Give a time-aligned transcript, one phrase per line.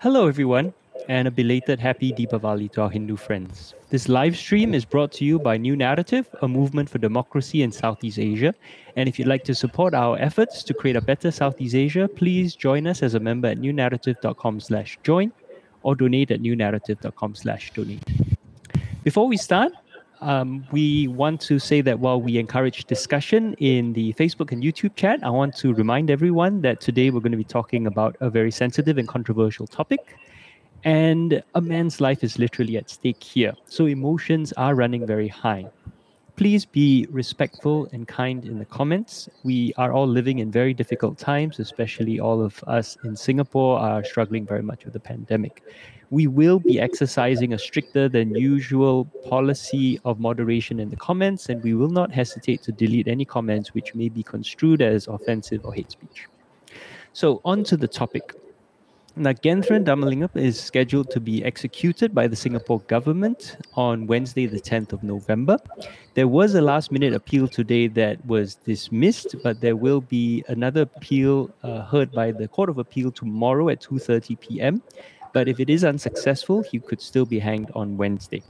[0.00, 0.74] Hello, everyone,
[1.08, 3.72] and a belated happy Deepavali to our Hindu friends.
[3.88, 7.72] This live stream is brought to you by New Narrative, a movement for democracy in
[7.72, 8.54] Southeast Asia.
[8.96, 12.54] And if you'd like to support our efforts to create a better Southeast Asia, please
[12.54, 15.32] join us as a member at newnarrative.com slash join
[15.82, 18.04] or donate at newnarrative.com slash donate.
[19.02, 19.72] Before we start,
[20.20, 24.96] um, we want to say that while we encourage discussion in the Facebook and YouTube
[24.96, 28.30] chat, I want to remind everyone that today we're going to be talking about a
[28.30, 30.16] very sensitive and controversial topic.
[30.84, 33.54] And a man's life is literally at stake here.
[33.66, 35.66] So emotions are running very high.
[36.36, 39.28] Please be respectful and kind in the comments.
[39.42, 44.04] We are all living in very difficult times, especially all of us in Singapore are
[44.04, 45.62] struggling very much with the pandemic
[46.10, 51.62] we will be exercising a stricter than usual policy of moderation in the comments, and
[51.62, 55.74] we will not hesitate to delete any comments which may be construed as offensive or
[55.74, 56.26] hate speech.
[57.12, 58.34] So, on to the topic.
[59.16, 64.92] Nagaenthran Dharmalingam is scheduled to be executed by the Singapore government on Wednesday, the 10th
[64.92, 65.56] of November.
[66.12, 70.82] There was a last minute appeal today that was dismissed, but there will be another
[70.82, 74.82] appeal uh, heard by the Court of Appeal tomorrow at 2:30 p.m.
[75.32, 78.42] But if it is unsuccessful, he could still be hanged on Wednesday.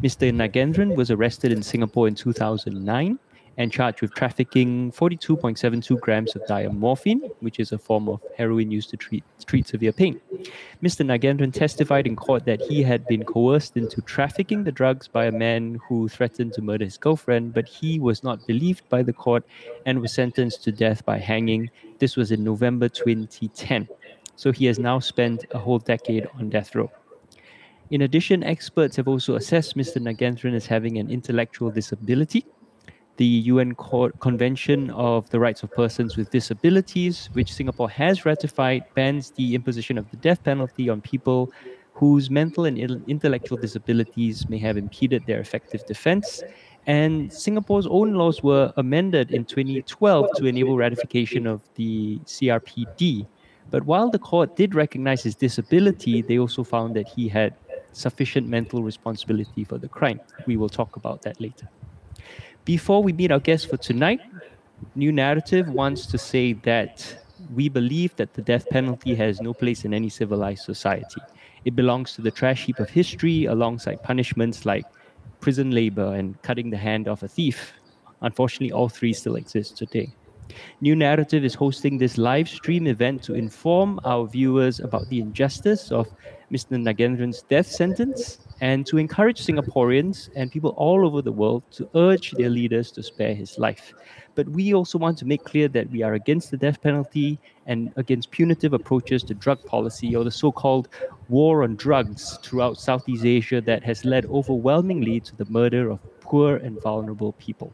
[0.00, 0.32] Mr.
[0.32, 3.18] Nagaenthran was arrested in Singapore in 2009
[3.58, 8.90] and charged with trafficking 42.72 grams of diamorphine, which is a form of heroin used
[8.90, 10.20] to treat, treat severe pain.
[10.82, 11.04] Mr.
[11.04, 15.32] Nagaenthran testified in court that he had been coerced into trafficking the drugs by a
[15.32, 19.44] man who threatened to murder his girlfriend, but he was not believed by the court
[19.86, 21.70] and was sentenced to death by hanging.
[21.98, 23.88] This was in November 2010
[24.36, 26.90] so he has now spent a whole decade on death row.
[27.90, 29.96] In addition, experts have also assessed Mr.
[30.00, 32.44] Nagaenthran as having an intellectual disability.
[33.16, 39.30] The UN Convention of the Rights of Persons with Disabilities, which Singapore has ratified, bans
[39.30, 41.50] the imposition of the death penalty on people
[41.94, 42.78] whose mental and
[43.08, 46.42] intellectual disabilities may have impeded their effective defense.
[46.86, 53.26] And Singapore's own laws were amended in 2012 to enable ratification of the CRPD,
[53.70, 57.54] but while the court did recognize his disability, they also found that he had
[57.92, 60.20] sufficient mental responsibility for the crime.
[60.46, 61.68] We will talk about that later.
[62.66, 64.20] Before we meet our guest for tonight,
[64.96, 67.16] New Narrative wants to say that
[67.54, 71.20] we believe that the death penalty has no place in any civilized society.
[71.64, 74.84] It belongs to the trash heap of history alongside punishments like
[75.38, 77.72] prison labor and cutting the hand off a thief.
[78.22, 80.12] Unfortunately, all three still exist today.
[80.80, 85.92] New Narrative is hosting this live stream event to inform our viewers about the injustice
[85.92, 86.08] of
[86.52, 86.80] Mr.
[86.80, 92.30] Nagaenthran's death sentence and to encourage Singaporeans and people all over the world to urge
[92.32, 93.92] their leaders to spare his life.
[94.34, 97.92] But we also want to make clear that we are against the death penalty and
[97.96, 100.88] against punitive approaches to drug policy or the so called
[101.28, 106.56] war on drugs throughout Southeast Asia that has led overwhelmingly to the murder of poor
[106.56, 107.72] and vulnerable people.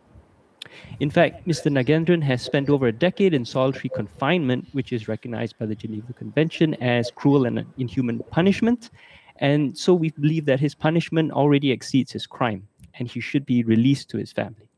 [1.01, 1.71] In fact, Mr.
[1.71, 6.13] Nagaenthran has spent over a decade in solitary confinement, which is recognized by the Geneva
[6.13, 8.91] Convention as cruel and inhuman punishment.
[9.37, 13.65] And so we believe that his punishment already exceeds his crime, and he should be
[13.65, 14.69] released to his family.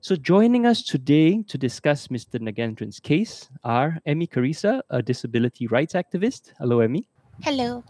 [0.00, 2.40] So, joining us today to discuss Mr.
[2.40, 6.52] Nagaenthran's case are Emmy Carissa, a disability rights activist.
[6.58, 7.06] Hello, Emmy.
[7.40, 7.84] Hello.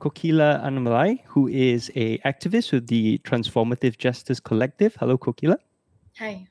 [0.00, 4.96] Kokila Annamalai, who is a activist with the Transformative Justice Collective.
[4.98, 5.58] Hello, Kokila.
[6.18, 6.46] Hi.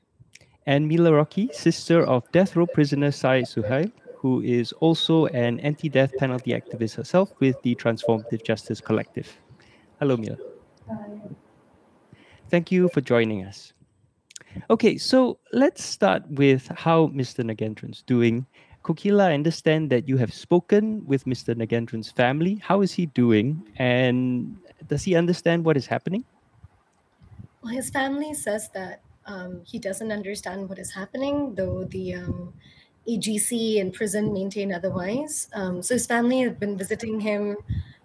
[0.66, 5.88] And Mila Rocky, sister of death row prisoner Syed Suhail, who is also an anti
[5.88, 9.38] death penalty activist herself with the Transformative Justice Collective.
[10.00, 10.36] Hello, Mila.
[10.88, 10.96] Hi.
[12.50, 13.72] Thank you for joining us.
[14.68, 17.42] Okay, so let's start with how Mr.
[17.42, 18.46] Nagaenthran's doing.
[18.84, 21.56] Kokila, I understand that you have spoken with Mr.
[21.56, 22.60] Nagaenthran's family.
[22.62, 23.66] How is he doing?
[23.76, 24.58] And
[24.88, 26.24] does he understand what is happening?
[27.62, 32.52] Well, his family says that um, he doesn't understand what is happening, though the um,
[33.08, 35.48] AGC and prison maintain otherwise.
[35.52, 37.56] Um, so his family have been visiting him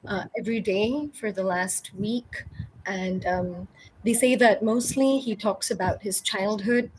[0.08, 2.44] uh, every day for the last week.
[2.86, 3.68] And um,
[4.04, 6.92] they say that mostly he talks about his childhood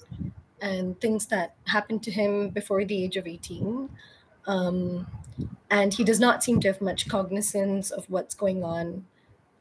[0.60, 3.88] and things that happened to him before the age of 18.
[4.46, 5.06] Um,
[5.70, 9.06] and he does not seem to have much cognizance of what's going on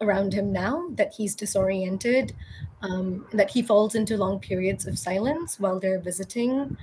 [0.02, 2.34] around him now, that he's disoriented,
[2.82, 6.78] um, that he falls into long periods of silence while they're visiting,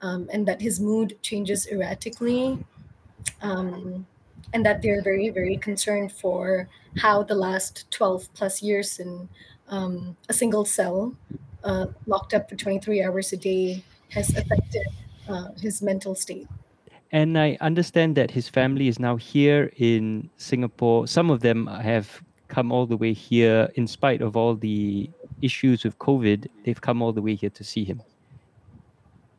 [0.00, 2.58] um, and that his mood changes erratically,
[3.42, 4.06] um,
[4.52, 9.28] and that they're very, very concerned for how the last 12 plus years in
[9.68, 11.14] um, a single cell,
[11.64, 14.86] uh, locked up for 23 hours a day, has affected
[15.28, 16.46] uh, his mental state.
[17.12, 21.06] and I understand that his family is now here in Singapore.
[21.06, 25.08] Some of them have come all the way here in spite of all the
[25.40, 26.46] issues with COVID.
[26.64, 28.02] They've come all the way here to see him.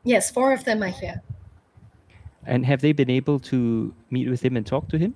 [0.04, 1.22] Yes, four of them are here.
[2.46, 5.14] And have they been able to meet with him and talk to him?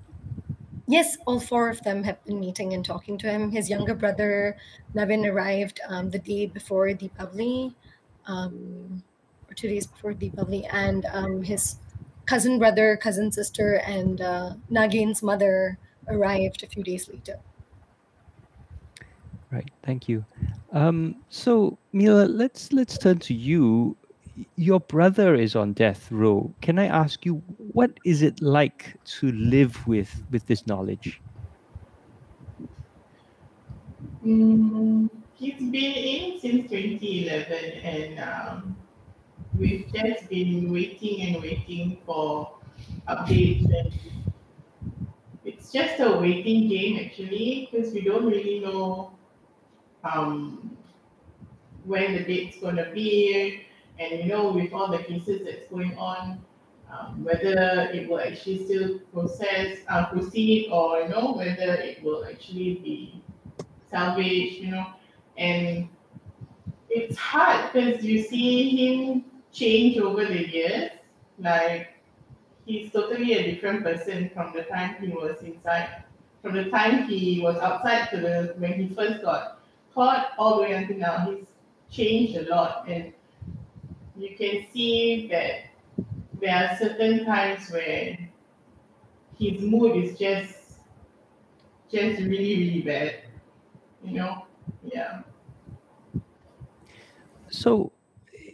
[0.88, 3.52] Yes, all four of them have been meeting and talking to him.
[3.52, 4.56] His younger brother,
[4.96, 7.74] Navin, arrived um, the day before Deepavali,
[8.28, 9.04] um,
[9.50, 11.80] or two days before Deepavali, and um, his
[12.26, 15.78] cousin brother, cousin sister, and uh, Nagin's mother
[16.08, 17.40] arrived a few days later.
[19.52, 19.70] Right.
[19.84, 20.26] Thank you.
[20.74, 23.98] Um, so, Mila, let's let's turn to you.
[24.56, 26.54] Your brother is on death row.
[26.62, 31.22] Can I ask you what is it like to live with with this knowledge?
[34.26, 38.76] Mm, he's been in since 2011, and um,
[39.58, 42.52] we've just been waiting and waiting for
[43.08, 43.66] updates.
[43.66, 43.94] And
[45.46, 49.17] it's just a waiting game, actually, because we don't really know
[50.14, 50.78] um,
[51.86, 53.64] when the date's going to be,
[54.00, 56.40] and you know, with all the cases that's going on,
[56.92, 62.26] um, whether it will actually still process, uh, proceed, or you know, whether it will
[62.26, 63.22] actually be
[63.90, 64.88] salvaged, you know,
[65.38, 65.90] and
[66.90, 70.92] it's hard because you see him change over the years.
[71.40, 71.90] Like
[72.66, 76.04] he's totally a different person from the time he was inside,
[76.42, 79.57] from the time he was outside to the when he first got
[79.98, 81.30] all the way until now.
[81.30, 81.46] He's
[81.90, 83.14] changed a lot, and
[84.16, 85.68] you can see that
[86.40, 88.18] there are certain times where
[89.40, 90.56] his mood is just
[91.92, 93.16] just really really bad.
[94.04, 94.46] You know,
[94.84, 95.22] yeah.
[97.50, 97.92] So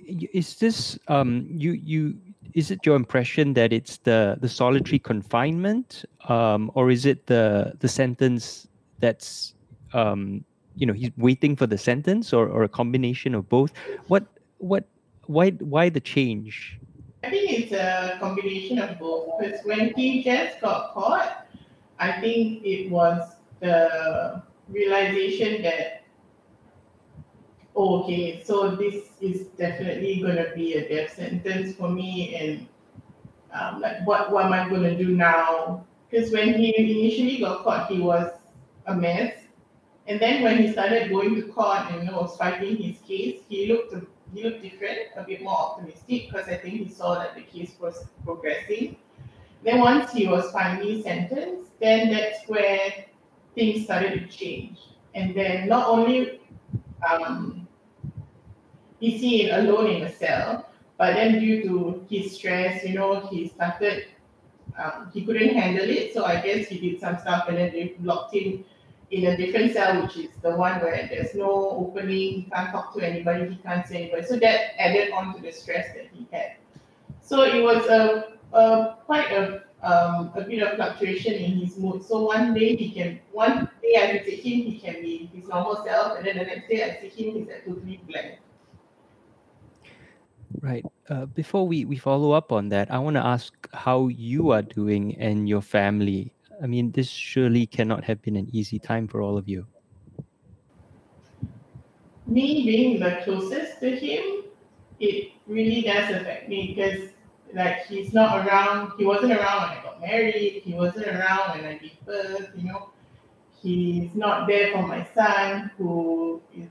[0.07, 2.17] is this um you you
[2.53, 7.73] is it your impression that it's the the solitary confinement um or is it the
[7.79, 8.67] the sentence
[8.99, 9.55] that's
[9.93, 10.43] um
[10.75, 13.73] you know he's waiting for the sentence or, or a combination of both
[14.07, 14.25] what
[14.57, 14.85] what
[15.27, 16.79] why why the change
[17.23, 21.45] i think it's a combination of both because when he just got caught
[21.99, 26.03] i think it was the realization that
[27.75, 32.67] okay, so this is definitely going to be a death sentence for me, and
[33.53, 35.85] um, like, what, what am I going to do now?
[36.09, 38.31] Because when he initially got caught, he was
[38.85, 39.35] a mess.
[40.07, 43.41] And then when he started going to court and you know, was fighting his case,
[43.47, 43.95] he looked
[44.33, 47.75] he looked different, a bit more optimistic because I think he saw that the case
[47.79, 48.97] was progressing.
[49.63, 53.05] Then once he was finally sentenced, then that's where
[53.53, 54.79] things started to change.
[55.13, 56.41] And then not only
[57.07, 57.67] um,
[59.00, 60.69] he's seen alone in a cell.
[60.97, 64.05] But then due to his stress, you know, he started,
[64.77, 66.13] um, he couldn't handle it.
[66.13, 68.63] So I guess he did some stuff and then they locked him
[69.13, 72.94] in a different cell, which is the one where there's no opening, he can't talk
[72.95, 74.24] to anybody, he can't see anybody.
[74.25, 76.57] So that added on to the stress that he had.
[77.21, 82.04] So it was a, a quite a um, a bit of fluctuation in his mood.
[82.06, 85.83] So one day he can, one day I visit him, he can be his normal
[85.83, 88.39] self, and then the next day I see him, he's like totally blank.
[90.62, 90.86] Right.
[91.10, 94.62] Uh, before we, we follow up on that, I want to ask how you are
[94.62, 96.31] doing and your family.
[96.63, 99.67] I mean, this surely cannot have been an easy time for all of you.
[102.25, 104.46] Me being the closest to him,
[105.01, 107.10] it really does affect me because,
[107.53, 108.93] like, he's not around.
[108.98, 110.62] He wasn't around when I got married.
[110.63, 112.51] He wasn't around when I gave birth.
[112.55, 112.91] You know,
[113.62, 116.70] he's not there for my son who is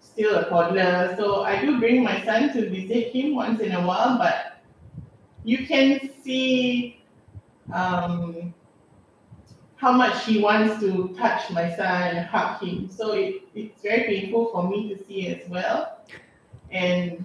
[0.00, 1.14] still a toddler.
[1.16, 4.60] So I do bring my son to visit him once in a while, but
[5.44, 7.00] you can see
[7.72, 8.52] um,
[9.80, 12.90] how much he wants to touch my son hug him.
[12.90, 15.98] So it, it's very painful for me to see as well.
[16.70, 17.24] And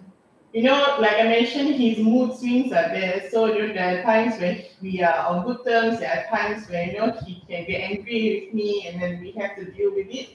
[0.54, 3.30] you know, like I mentioned, his mood swings are there.
[3.30, 6.00] So there are times when we are on good terms.
[6.00, 9.32] There are times when you know he can get angry with me, and then we
[9.32, 10.30] have to deal with it.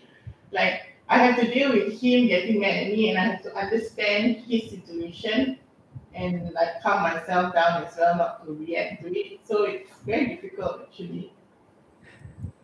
[0.52, 3.56] Like I have to deal with him getting mad at me and I have to
[3.56, 5.58] understand his situation
[6.14, 9.40] and like calm myself down as well, not to react to it.
[9.44, 11.32] So it's very difficult actually.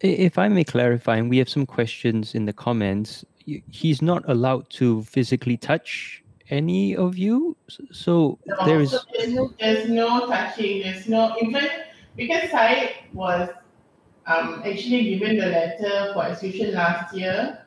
[0.01, 3.25] If I may clarify, and we have some questions in the comments,
[3.71, 7.57] he's not allowed to physically touch any of you.
[7.93, 8.91] So no, there is.
[8.91, 10.83] So there's, no, there's no touching.
[10.83, 11.35] There's no.
[11.37, 11.73] In fact,
[12.17, 13.49] because I was
[14.27, 17.67] um, actually given the letter for execution last year,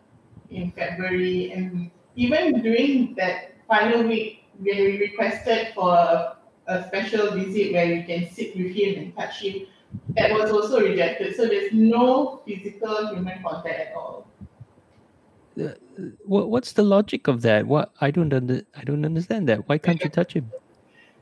[0.49, 7.73] in February, and even during that final week, we requested for a, a special visit
[7.73, 9.67] where we can sit with him and touch him.
[10.15, 11.35] That was also rejected.
[11.35, 14.27] So there's no physical human contact at all.
[15.59, 15.69] Uh,
[16.25, 17.65] what, what's the logic of that?
[17.67, 19.67] What I don't under, I don't understand that.
[19.67, 20.51] Why can't you touch him?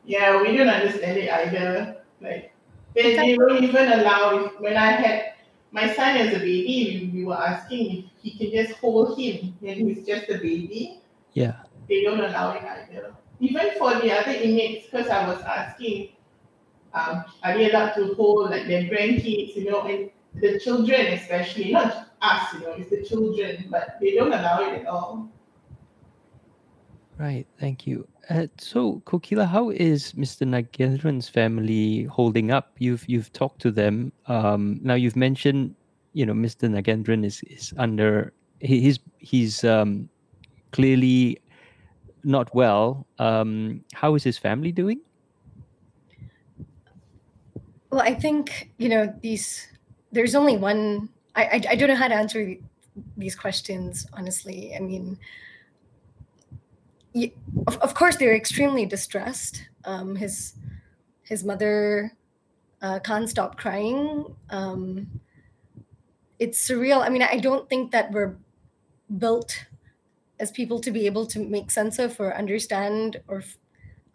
[0.05, 1.97] Yeah, we don't understand it either.
[2.21, 2.53] Like
[2.95, 4.45] they, they don't even allow.
[4.45, 5.33] If, when I had
[5.71, 9.55] my son as a baby, we, we were asking if he can just hold him
[9.59, 11.01] when he's just a baby.
[11.33, 11.55] Yeah.
[11.89, 13.13] They don't allow it either.
[13.39, 16.09] Even for the other inmates, because I was asking,
[16.97, 21.71] um, are they allowed to hold like their grandkids, you know, and the children especially,
[21.71, 25.29] not us, you know, it's the children, but they don't allow it at all.
[27.17, 28.07] Right, thank you.
[28.29, 30.45] Uh, so, Kokila, how is Mr.
[30.45, 32.75] Nagaenthran's family holding up?
[32.77, 34.11] You've you've talked to them.
[34.27, 35.73] Um, now you've mentioned,
[36.13, 36.69] you know, Mr.
[36.69, 40.09] Nagaenthran is is under he's he's um,
[40.71, 41.39] clearly
[42.23, 43.07] not well.
[43.17, 44.99] Um, how is his family doing?
[47.97, 49.67] Well, I think you know these.
[50.11, 51.09] There's only one.
[51.35, 52.53] I I, I don't know how to answer
[53.17, 54.75] these questions honestly.
[54.75, 55.17] I mean
[57.67, 60.53] of, of course they're extremely distressed um, his
[61.23, 62.13] his mother
[62.81, 65.21] uh, can't stop crying um,
[66.39, 68.35] it's surreal i mean i don't think that we're
[69.17, 69.65] built
[70.39, 73.57] as people to be able to make sense of or understand or f-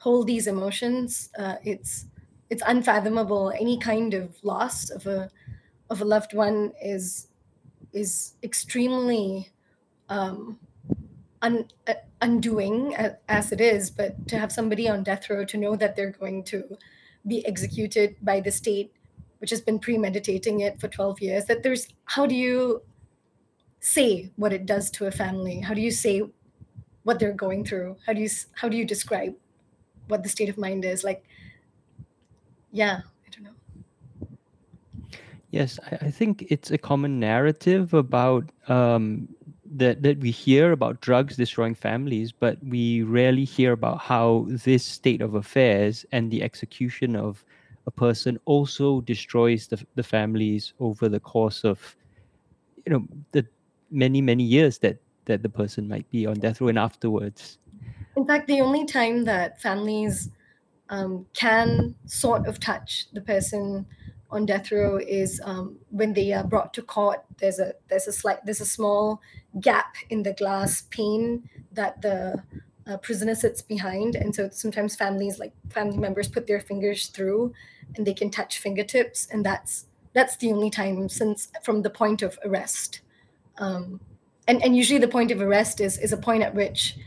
[0.01, 2.07] hold these emotions uh, it's
[2.53, 5.31] it's unfathomable any kind of loss of a
[5.89, 7.29] of a loved one is
[7.93, 9.51] is extremely
[10.09, 10.59] um,
[11.43, 12.95] un, uh, undoing
[13.29, 16.45] as it is, but to have somebody on death row to know that they're going
[16.45, 16.79] to
[17.27, 18.93] be executed by the state,
[19.39, 22.83] which has been premeditating it for 12 years, that there's how do you
[23.81, 25.61] say what it does to a family?
[25.61, 26.23] How do you say
[27.03, 27.97] what they're going through?
[28.07, 29.35] How do you how do you describe
[30.09, 31.05] what the state of mind is?
[31.05, 31.25] Like,
[32.73, 34.29] yeah, I don't know.
[35.51, 39.29] Yes, I, I think it's a common narrative about um,
[39.77, 44.85] that that we hear about drugs destroying families, but we rarely hear about how this
[44.85, 47.45] state of affairs and the execution of
[47.87, 51.97] a person also destroys the, the families over the course of
[52.87, 53.47] you know the
[53.91, 57.59] many many years that that the person might be on death row and afterwards
[58.17, 60.31] in fact the only time that families
[60.93, 63.87] um, can sort of touch the person
[64.31, 67.25] on death row is um, when they are brought to court.
[67.39, 69.21] There's a there's a slight there's a small
[69.61, 72.43] gap in the glass pane that the
[72.87, 77.55] uh, prisoner sits behind, and so sometimes families like family members put their fingers through,
[77.97, 82.21] and they can touch fingertips, and that's that's the only time since from the point
[82.21, 83.01] of arrest.
[83.57, 84.01] Um,
[84.47, 86.99] and and usually the point of arrest is is a point at which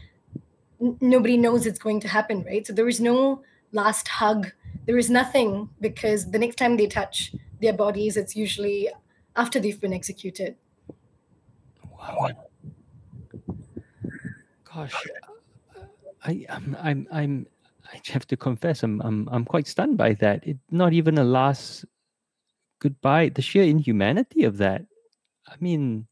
[0.82, 2.66] n- nobody knows it's going to happen, right?
[2.66, 3.44] So there is no
[3.76, 4.52] last hug
[4.86, 8.90] there is nothing because the next time they touch their bodies, it's usually
[9.36, 10.56] after they've been executed.
[11.98, 12.30] Wow.
[14.64, 14.94] Gosh,
[16.24, 17.48] I, I'm, I'm, I'm,
[17.92, 20.46] I have to confess, I'm, I'm, I'm quite stunned by that.
[20.46, 21.86] It not even a last
[22.80, 23.30] goodbye.
[23.30, 24.86] The sheer inhumanity of that.
[25.48, 26.08] I mean,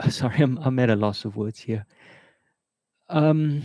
[0.08, 1.84] sorry, I'm, I'm at a loss of words here.
[3.10, 3.62] Um,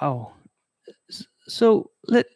[0.00, 0.32] wow
[1.48, 2.26] so let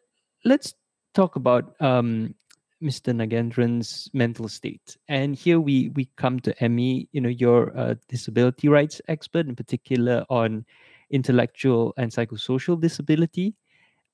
[0.45, 0.75] let's
[1.14, 2.35] talk about um,
[2.83, 3.14] Mr.
[3.14, 4.97] Nagaenthran's mental state.
[5.09, 9.54] And here we we come to Emmy, you know, your uh, disability rights expert, in
[9.54, 10.64] particular on
[11.11, 13.54] intellectual and psychosocial disability.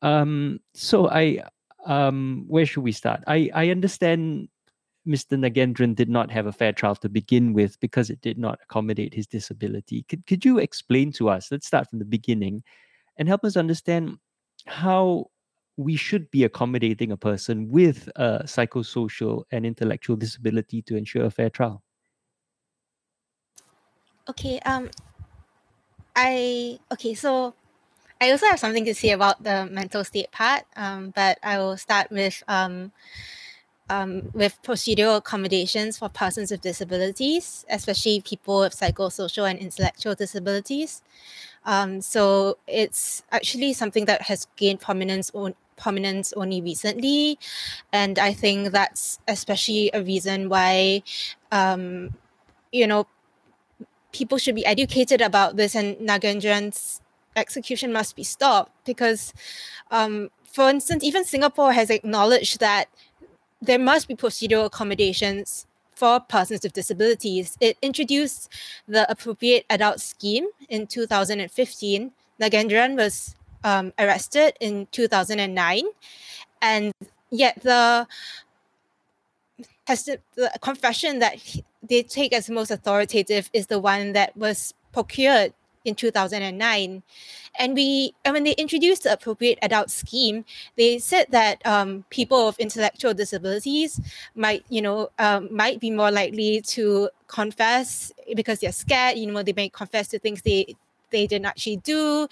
[0.02, 1.42] Um, so I,
[1.86, 3.22] um, where should we start?
[3.26, 4.48] I I understand
[5.06, 5.38] Mr.
[5.38, 9.14] Nagaenthran did not have a fair trial to begin with because it did not accommodate
[9.14, 10.04] his disability.
[10.08, 11.50] Could could you explain to us?
[11.50, 12.62] Let's start from the beginning,
[13.18, 14.18] and help us understand
[14.66, 15.26] how
[15.76, 21.30] we should be accommodating a person with a psychosocial and intellectual disability to ensure a
[21.30, 21.82] fair trial.
[24.28, 24.90] Okay, um
[26.16, 27.54] I okay, so
[28.20, 31.76] I also have something to say about the mental state part, um, but I will
[31.76, 32.90] start with um,
[33.88, 41.02] um, with procedural accommodations for persons with disabilities, especially people with psychosocial and intellectual disabilities.
[41.68, 47.38] Um, so it's actually something that has gained prominence on prominence only recently,
[47.92, 51.02] and I think that's especially a reason why,
[51.52, 52.16] um,
[52.72, 53.06] you know,
[54.12, 57.02] people should be educated about this, and Nagaenthran's
[57.36, 58.72] execution must be stopped.
[58.86, 59.34] Because,
[59.90, 62.88] um, for instance, even Singapore has acknowledged that
[63.60, 65.66] there must be procedural accommodations
[65.98, 67.56] for persons with disabilities.
[67.60, 68.52] It introduced
[68.86, 72.12] the appropriate adult scheme in 2015.
[72.40, 75.82] Nagaenthran was um, arrested in 2009,
[76.62, 76.92] and
[77.30, 78.06] yet the
[79.86, 81.38] the confession that
[81.82, 85.52] they take as most authoritative is the one that was procured
[85.88, 87.02] in 2009
[87.58, 90.44] and we and when they introduced the appropriate adult scheme
[90.76, 94.00] they said that um, people of intellectual disabilities
[94.34, 99.42] might you know um, might be more likely to confess because they're scared you know
[99.42, 100.76] they may confess to things they
[101.10, 102.28] they didn't actually do.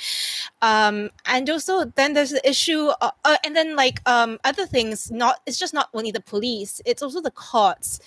[0.63, 5.11] Um, and also then there's the issue uh, uh, and then like um, other things
[5.11, 8.01] not it's just not only the police it's also the courts.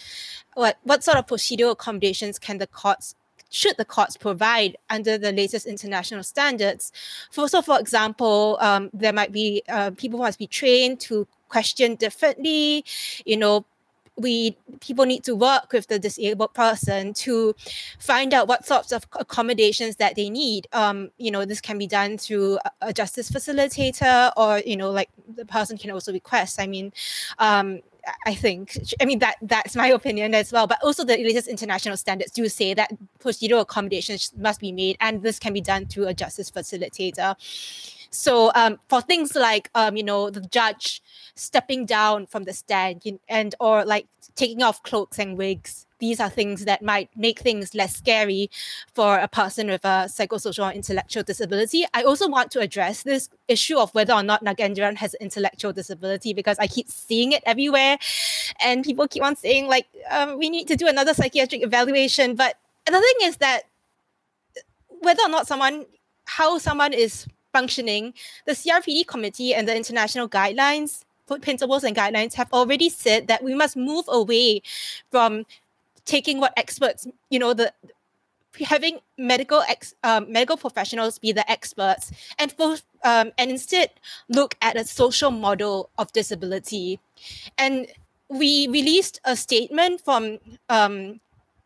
[0.55, 3.15] What what sort of procedural accommodations can the courts
[3.49, 6.91] should the courts provide under the latest international standards?
[7.31, 11.27] For, so, for example, um, there might be uh, people who must be trained to
[11.49, 12.85] question differently.
[13.25, 13.65] You know,
[14.19, 17.55] we people need to work with the disabled person to
[17.99, 20.67] find out what sorts of accommodations that they need.
[20.73, 25.09] Um, you know, this can be done through a, justice facilitator, or you know, like
[25.35, 26.59] the person can also request.
[26.59, 26.91] I mean,
[27.39, 27.79] um,
[28.25, 28.77] I think.
[29.01, 30.67] I mean that that's my opinion as well.
[30.67, 35.23] But also the latest international standards do say that procedural accommodations must be made, and
[35.23, 37.35] this can be done through a justice facilitator.
[38.11, 41.01] So um, for things like um, you know the judge
[41.35, 46.29] stepping down from the stand and or like taking off cloaks and wigs, these are
[46.29, 48.49] things that might make things less scary
[48.93, 51.85] for a person with a psychosocial or intellectual disability.
[51.93, 55.73] I also want to address this issue of whether or not Nagaenthran has an intellectual
[55.73, 57.97] disability because I keep seeing it everywhere,
[58.63, 62.35] and people keep on saying like um, we need to do another psychiatric evaluation.
[62.35, 63.63] But the thing is that
[65.01, 65.85] whether or not someone
[66.25, 68.13] how someone is functioning,
[68.45, 71.03] the CRPD committee and the international guidelines,
[71.41, 74.61] principles and guidelines have already said that we must move away
[75.11, 75.45] from
[76.09, 77.71] taking what experts, you know, the
[78.65, 83.91] having medical ex, um, medical professionals be the experts and for, um, and instead
[84.27, 86.99] look at a social model of disability
[87.57, 87.87] and
[88.29, 90.39] we released a statement from
[90.69, 91.19] um,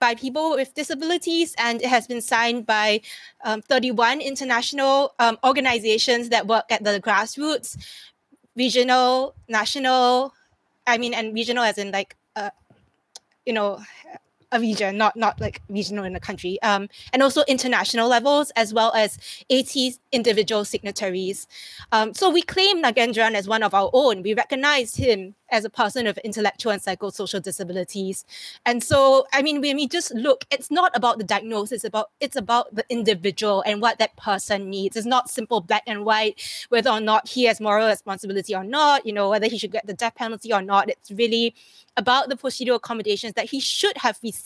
[0.04, 3.00] by people with disabilities, and it has been signed by
[3.46, 7.78] um, 31 international um, organizations that work at the grassroots,
[8.58, 10.34] regional, national.
[10.86, 12.50] I mean, and regional as in like, uh,
[13.46, 13.80] you know,
[14.54, 18.74] a region, not not like regional in a country, um, and also international levels as
[18.74, 19.18] well as
[19.50, 21.48] 80 individual signatories.
[21.92, 24.22] Um, so we claim Nagaenthran as one of our own.
[24.22, 28.26] We recognize him as a person of intellectual and psychosocial disabilities.
[28.66, 32.10] And so, I mean, when we just look, it's not about the diagnosis, it's about
[32.20, 34.96] it's about the individual and what that person needs.
[34.96, 39.06] It's not simple black and white, whether or not he has moral responsibility or not,
[39.06, 40.90] you know, whether he should get the death penalty or not.
[40.90, 41.56] It's really
[41.98, 44.43] about the procedural accommodations that he should have received,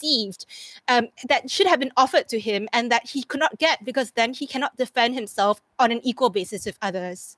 [0.87, 4.11] um, that should have been offered to him, and that he could not get because
[4.11, 7.37] then he cannot defend himself on an equal basis with others.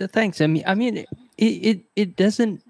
[0.00, 0.40] Thanks.
[0.40, 2.62] I mean, I mean, it it, it doesn't.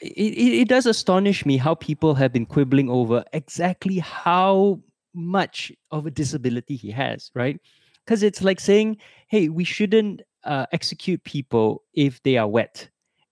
[0.00, 4.80] It, it does astonish me how people have been quibbling over exactly how
[5.14, 7.60] much of a disability he has, right?
[8.04, 8.96] Because it's like saying,
[9.28, 12.88] hey, we shouldn't uh, execute people if they are wet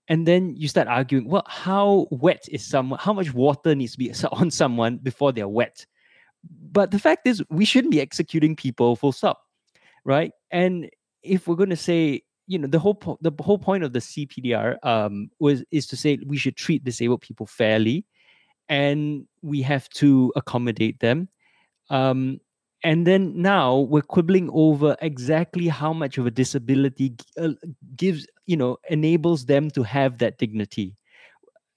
[0.08, 3.98] and then you start arguing well how wet is someone how much water needs to
[3.98, 5.86] be on someone before they're wet?
[6.70, 9.42] But the fact is we shouldn't be executing people full stop
[10.04, 10.32] right?
[10.50, 10.88] And
[11.22, 13.98] if we're going to say you know the whole po- the whole point of the
[13.98, 18.06] cpdr um, was is to say we should treat disabled people fairly
[18.68, 21.28] and we have to accommodate them.
[21.90, 22.40] Um,
[22.84, 27.50] and then now we're quibbling over exactly how much of a disability uh,
[27.96, 30.94] gives you know enables them to have that dignity.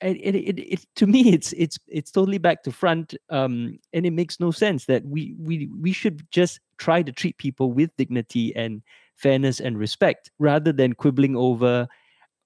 [0.02, 4.12] It, it, it, to me it's it's it's totally back to front um, and it
[4.12, 8.56] makes no sense that we we we should just try to treat people with dignity
[8.56, 8.82] and
[9.16, 11.88] fairness and respect rather than quibbling over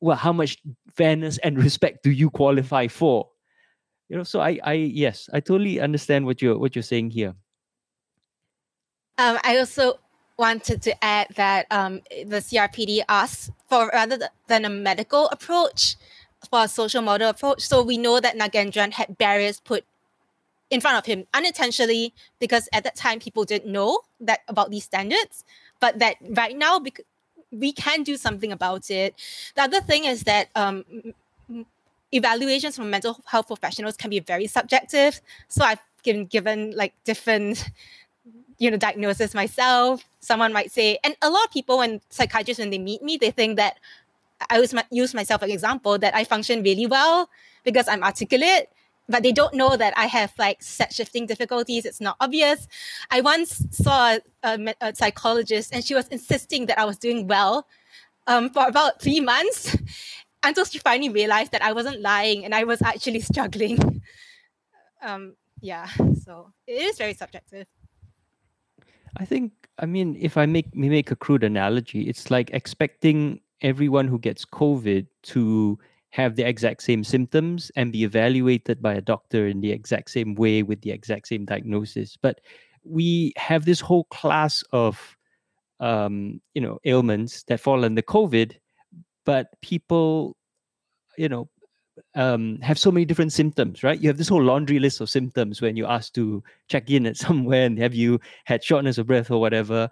[0.01, 0.57] well how much
[0.93, 3.29] fairness and respect do you qualify for?
[4.09, 7.33] You know so i i yes i totally understand what you're what you're saying here
[9.17, 9.99] um, I also
[10.37, 15.95] wanted to add that um, the CRPD asks for rather than a medical approach,
[16.49, 17.61] for a social model approach.
[17.61, 19.85] So we know that Nagaenthran had barriers put
[20.69, 24.83] in front of him unintentionally because at that time people didn't know that about these
[24.83, 25.43] standards,
[25.79, 27.01] but that right now bec-
[27.51, 29.15] we can do something about it.
[29.55, 30.83] The other thing is that um,
[32.11, 35.21] evaluations from mental health professionals can be very subjective.
[35.47, 37.69] So I've given given like different
[38.57, 42.69] you know diagnosis myself someone might say and a lot of people when psychiatrists when
[42.69, 43.77] they meet me they think that
[44.49, 47.29] i my, use myself as an example that i function really well
[47.63, 48.69] because i'm articulate
[49.07, 51.85] but they don't know that I have like set shifting difficulties.
[51.85, 52.67] It's not obvious.
[53.11, 57.67] I once saw a, a psychologist and she was insisting that I was doing well
[58.27, 59.77] um, for about three months
[60.43, 64.01] until she finally realized that I wasn't lying and I was actually struggling.
[65.01, 65.87] Um, yeah,
[66.23, 67.67] so it is very subjective.
[69.17, 74.07] I think, I mean, if I make make a crude analogy, it's like expecting everyone
[74.07, 79.47] who gets COVID to have the exact same symptoms and be evaluated by a doctor
[79.47, 82.17] in the exact same way with the exact same diagnosis.
[82.21, 82.39] But
[82.83, 85.17] we have this whole class of
[85.79, 88.55] um, you know ailments that fall under COVID,
[89.25, 90.37] but people,
[91.17, 91.49] you know,
[92.15, 93.99] um, have so many different symptoms, right?
[93.99, 97.17] You have this whole laundry list of symptoms when you ask to check in at
[97.25, 99.89] somewhere and have you had shortness of breath or whatever.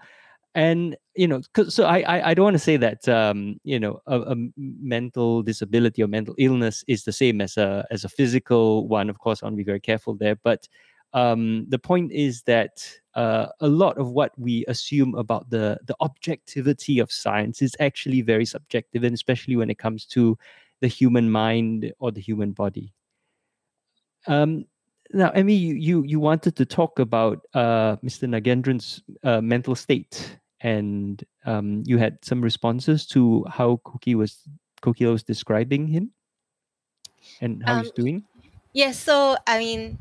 [0.55, 4.01] And you know so I, I i don't want to say that um you know
[4.07, 8.87] a, a, mental disability or mental illness is the same as a as a physical
[8.87, 9.09] one.
[9.09, 10.35] Of course i want to be very careful there.
[10.35, 10.67] But
[11.13, 15.95] um the point is that uh, a lot of what we assume about the the
[16.01, 20.37] objectivity of science is actually very subjective and especially when it comes to
[20.83, 22.93] the human mind or the human body
[24.27, 24.65] um
[25.13, 28.27] now, Emmy, you, you, you wanted to talk about uh, Mr.
[28.27, 34.39] Nagaenthran's uh, mental state and um, you had some responses to how Kokila was
[34.81, 36.11] Kokila was describing him
[37.41, 38.23] and how um, he's doing.
[38.73, 39.99] Yes, so I mean,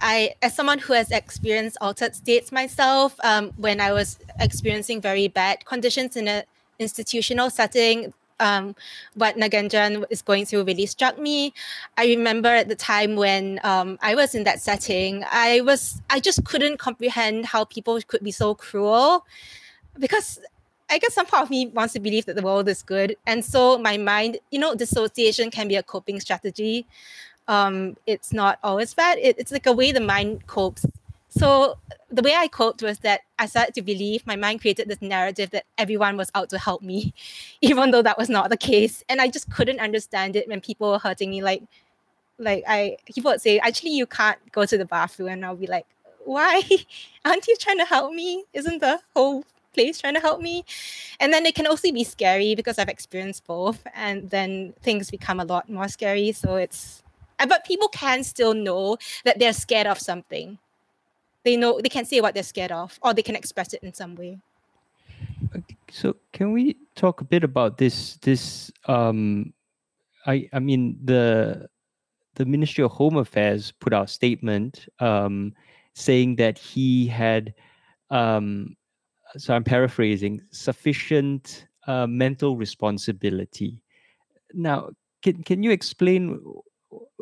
[0.00, 5.28] I as someone who has experienced altered states myself, um, when I was experiencing very
[5.28, 6.44] bad conditions in an
[6.78, 8.74] institutional setting, um,
[9.14, 11.54] what Nagaenthran is going through really struck me.
[11.96, 16.20] I remember at the time when um, I was in that setting, I was I
[16.20, 19.24] just couldn't comprehend how people could be so cruel
[19.98, 20.40] because
[20.90, 23.16] I guess some part of me wants to believe that the world is good.
[23.26, 26.86] And so my mind, you know, dissociation can be a coping strategy.
[27.48, 29.18] Um, it's not always bad.
[29.18, 30.84] It, it's like a way the mind copes.
[31.34, 31.78] So
[32.10, 35.50] the way I coped was that I started to believe my mind created this narrative
[35.50, 37.14] that everyone was out to help me,
[37.62, 39.02] even though that was not the case.
[39.08, 41.42] And I just couldn't understand it when people were hurting me.
[41.42, 41.62] Like,
[42.38, 45.66] like I people would say, actually you can't go to the bathroom, and I'll be
[45.66, 45.86] like,
[46.24, 46.62] why?
[47.24, 48.44] Aren't you trying to help me?
[48.52, 50.64] Isn't the whole place trying to help me.
[51.18, 53.86] And then it can also be scary because I've experienced both.
[53.94, 56.32] And then things become a lot more scary.
[56.32, 57.02] So it's,
[57.48, 60.58] but people can still know that they're scared of something.
[61.44, 63.92] They know, they can say what they're scared of, or they can express it in
[63.94, 64.38] some way.
[65.90, 68.16] So can we talk a bit about this?
[68.22, 69.52] This, um,
[70.26, 71.68] I, I mean, the
[72.34, 75.52] the Ministry of Home Affairs put out a statement um,
[75.92, 77.52] saying that he had
[78.08, 78.76] um,
[79.36, 83.80] so I'm paraphrasing, sufficient uh, mental responsibility.
[84.52, 84.90] Now,
[85.22, 86.38] can can you explain,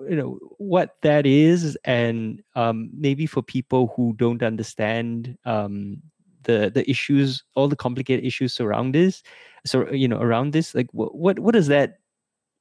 [0.08, 6.02] you know, what that is, and um, maybe for people who don't understand um,
[6.44, 9.22] the the issues, all the complicated issues around this,
[9.64, 11.98] so you know, around this, like what what, what does that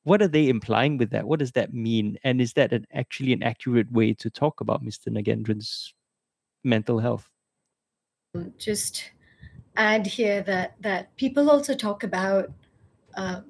[0.03, 1.25] what are they implying with that?
[1.25, 2.17] What does that mean?
[2.23, 5.09] And is that an, actually an accurate way to talk about Mr.
[5.09, 5.93] Nagaenthran's
[6.63, 7.27] mental health?
[8.57, 9.11] Just
[9.75, 12.51] add here that that people also talk about.
[13.15, 13.41] Uh,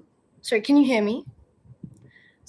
[0.42, 1.26] sorry, can you hear me?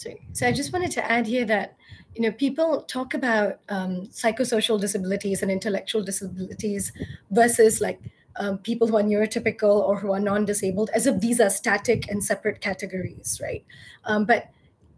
[0.00, 0.26] Sorry.
[0.32, 1.76] So I just wanted to add here that
[2.14, 6.90] you know people talk about um, psychosocial disabilities and intellectual disabilities
[7.30, 8.00] versus like
[8.36, 12.24] um, people who are neurotypical or who are non-disabled as if these are static and
[12.24, 13.62] separate categories, right?
[14.04, 14.48] Um, but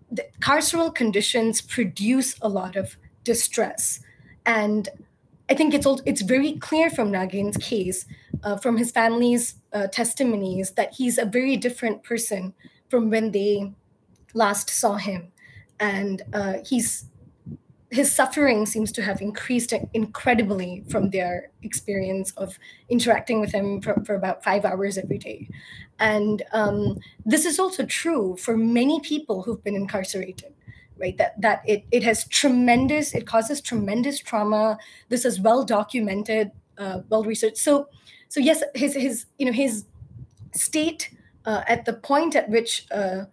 [0.08, 3.98] the carceral conditions produce a lot of distress
[4.46, 4.88] and
[5.50, 8.06] I think it's also, it's very clear from Nagin's case,
[8.44, 12.54] uh, from his family's uh, testimonies, that he's a very different person
[12.88, 13.72] from when they
[14.34, 15.32] last saw him,
[15.80, 17.06] and uh, he's
[17.90, 24.02] his suffering seems to have increased incredibly from their experience of interacting with him for,
[24.06, 25.46] for about five hours every day.
[25.98, 30.54] And um, this is also true for many people who've been incarcerated
[30.98, 31.16] right?
[31.18, 34.78] That that it, it has tremendous it causes tremendous trauma.
[35.08, 37.58] This is well documented uh, well researched.
[37.58, 37.88] So
[38.28, 39.84] so yes his his you know his
[40.54, 41.10] state
[41.44, 43.24] uh, at the point at which uh,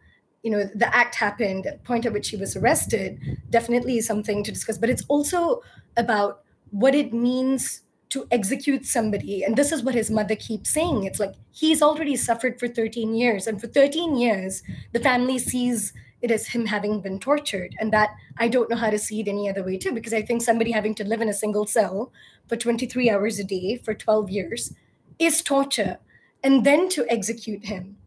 [0.43, 4.43] you know the act happened the point at which he was arrested definitely is something
[4.43, 4.77] to discuss.
[4.77, 5.61] But it's also
[5.97, 9.43] about what it means to execute somebody.
[9.43, 11.03] And this is what his mother keeps saying.
[11.03, 13.45] It's like he's already suffered for 13 years.
[13.47, 17.75] And for 13 years the family sees it as him having been tortured.
[17.79, 20.21] And that I don't know how to see it any other way, too, because I
[20.21, 22.11] think somebody having to live in a single cell
[22.47, 24.73] for 23 hours a day for 12 years
[25.17, 25.97] is torture.
[26.43, 27.97] And then to execute him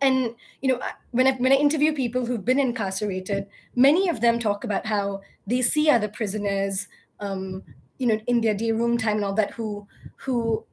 [0.00, 0.80] And you know,
[1.12, 5.22] when I when I interview people who've been incarcerated, many of them talk about how
[5.46, 6.88] they see other prisoners,
[7.20, 7.62] um,
[7.98, 10.64] you know, in their day room time and all that, who who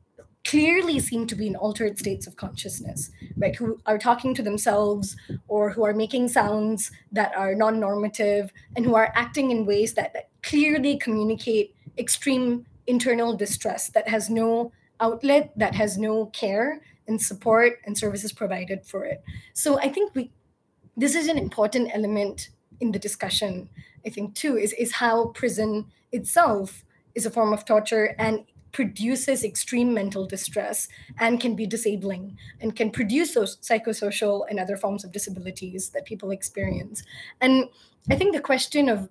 [0.45, 3.55] clearly seem to be in altered states of consciousness, right?
[3.55, 5.15] Who are talking to themselves
[5.47, 9.93] or who are making sounds that are non normative and who are acting in ways
[9.93, 16.81] that, that clearly communicate extreme internal distress that has no outlet, that has no care
[17.07, 19.23] and support and services provided for it.
[19.53, 20.31] So I think we
[20.95, 23.69] this is an important element in the discussion,
[24.05, 26.83] I think too, is, is how prison itself
[27.15, 30.87] is a form of torture and produces extreme mental distress
[31.19, 36.05] and can be disabling and can produce those psychosocial and other forms of disabilities that
[36.05, 37.03] people experience.
[37.39, 37.69] And
[38.09, 39.09] I think the question of,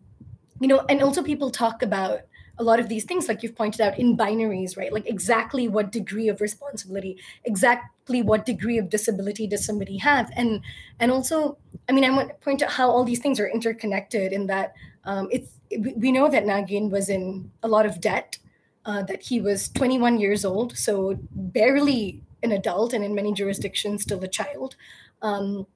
[0.60, 2.22] you know, and also people talk about
[2.58, 4.92] a lot of these things, like you've pointed out, in binaries, right?
[4.92, 10.60] Like exactly what degree of responsibility, exactly what degree of disability does somebody have, and
[11.00, 14.32] and also, I mean, I want to point out how all these things are interconnected.
[14.32, 15.50] In that, um, it's
[15.96, 18.38] we know that Nagin was in a lot of debt
[18.84, 24.02] uh, that he was 21 years old, so barely an adult, and in many jurisdictions
[24.02, 24.76] still a child.
[25.22, 25.66] Um,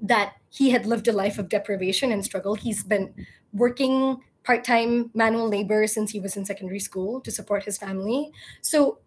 [0.00, 2.54] that he had lived a life of deprivation and struggle.
[2.54, 7.64] He's been working part time manual labor since he was in secondary school to support
[7.64, 8.30] his family.
[8.62, 8.98] So,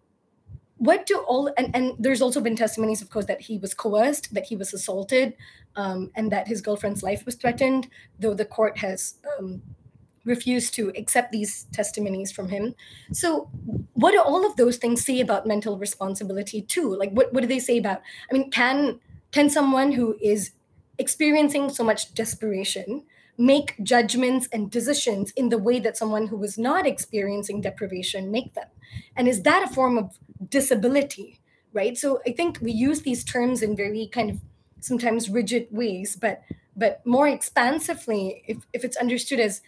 [0.76, 4.32] what do all and, and there's also been testimonies, of course, that he was coerced,
[4.34, 5.34] that he was assaulted,
[5.76, 9.62] um, and that his girlfriend's life was threatened, though the court has um,
[10.24, 12.74] refused to accept these testimonies from him.
[13.12, 13.50] So,
[13.94, 16.94] what do all of those things say about mental responsibility too?
[16.94, 18.02] Like, what, what do they say about?
[18.30, 19.00] I mean, can
[19.32, 20.52] can someone who is
[20.98, 23.04] experiencing so much desperation
[23.38, 28.54] make judgments and decisions in the way that someone who is not experiencing deprivation make
[28.54, 28.68] them?
[29.16, 31.40] And is that a form of disability?
[31.72, 31.96] Right.
[31.96, 34.40] So I think we use these terms in very kind of
[34.80, 36.42] sometimes rigid ways, but
[36.76, 39.60] but more expansively if, if it's understood as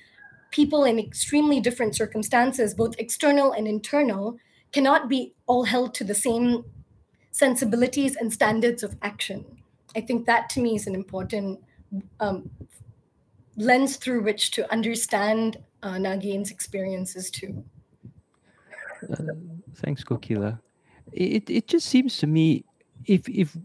[0.51, 4.38] people in extremely different circumstances, both external and internal,
[4.72, 6.64] cannot be all held to the same
[7.31, 9.44] sensibilities and standards of action.
[9.96, 11.61] I think that to me is an important
[12.20, 12.51] um,
[13.56, 17.64] lens through which to understand uh, Nagin's experiences too.
[19.10, 19.34] Uh,
[19.76, 20.58] thanks, Kokila.
[21.12, 22.64] It it just seems to me
[23.06, 23.56] if if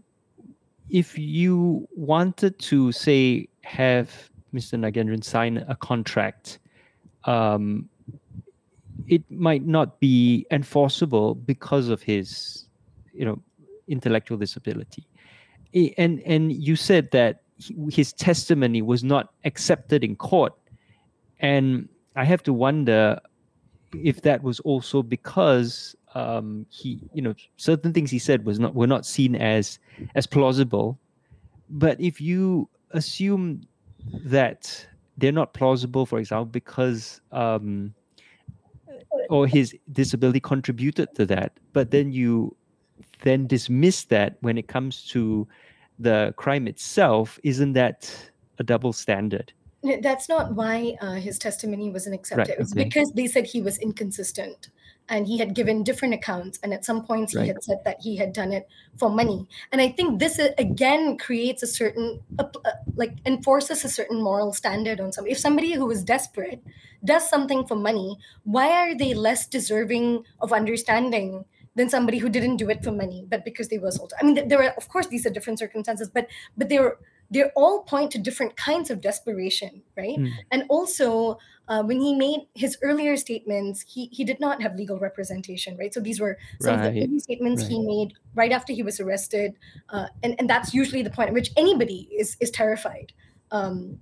[0.90, 4.78] if you wanted to say have Mr.
[4.78, 6.58] Nagaenthran sign a contract
[7.24, 7.88] um,
[9.06, 12.66] it might not be enforceable because of his,
[13.12, 13.40] you know,
[13.86, 15.06] intellectual disability.
[15.96, 17.42] And and you said that
[17.90, 20.52] his testimony was not accepted in court,
[21.40, 23.20] and I have to wonder
[24.04, 28.74] if that was also because um, he, you know, certain things he said was not
[28.74, 29.78] were not seen as
[30.14, 30.98] as plausible.
[31.70, 33.62] But if you assume
[34.24, 37.92] that they're not plausible, for example, because um,
[39.28, 41.52] or his disability contributed to that.
[41.72, 42.56] But then you
[43.22, 45.46] then dismiss that when it comes to
[45.98, 47.38] the crime itself.
[47.42, 48.14] Isn't that
[48.58, 49.52] a double standard?
[50.02, 52.40] That's not why uh, his testimony wasn't accepted.
[52.40, 52.54] Right, okay.
[52.54, 54.70] It was because they said he was inconsistent
[55.08, 57.48] and he had given different accounts and at some points he right.
[57.48, 61.16] had said that he had done it for money and i think this uh, again
[61.16, 65.72] creates a certain uh, uh, like enforces a certain moral standard on somebody if somebody
[65.72, 66.62] who is desperate
[67.04, 71.44] does something for money why are they less deserving of understanding
[71.78, 74.48] than somebody who didn't do it for money but because they were assaulted i mean
[74.48, 76.96] there are of course these are different circumstances but but they're
[77.30, 80.18] they all point to different kinds of desperation, right?
[80.18, 80.32] Mm.
[80.50, 81.38] And also,
[81.68, 85.92] uh, when he made his earlier statements, he he did not have legal representation, right?
[85.92, 86.86] So these were some right.
[86.86, 87.70] of the statements right.
[87.72, 89.54] he made right after he was arrested,
[89.90, 93.12] uh, and and that's usually the point at which anybody is is terrified.
[93.50, 93.98] Um,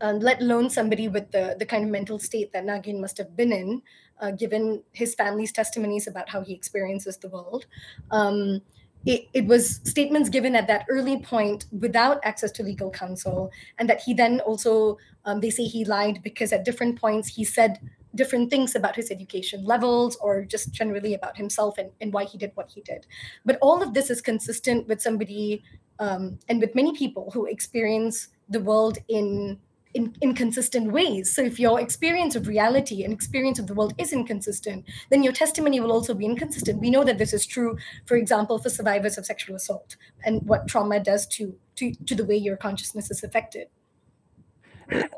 [0.00, 3.36] um, let alone somebody with the, the kind of mental state that Nagin must have
[3.36, 3.82] been in,
[4.20, 7.66] uh, given his family's testimonies about how he experiences the world.
[8.10, 8.62] Um,
[9.04, 13.88] it, it, was statements given at that early point without access to legal counsel and
[13.88, 17.78] that he then also um, they say he lied because at different points he said
[18.16, 22.36] different things about his education levels or just generally about himself and, and why he
[22.36, 23.06] did what he did
[23.44, 25.62] but all of this is consistent with somebody
[26.00, 29.58] um, and with many people who experience the world in
[29.96, 31.34] in inconsistent ways.
[31.34, 35.32] So if your experience of reality and experience of the world is inconsistent, then your
[35.32, 36.80] testimony will also be inconsistent.
[36.80, 40.68] We know that this is true, for example, for survivors of sexual assault and what
[40.68, 43.68] trauma does to to, to the way your consciousness is affected.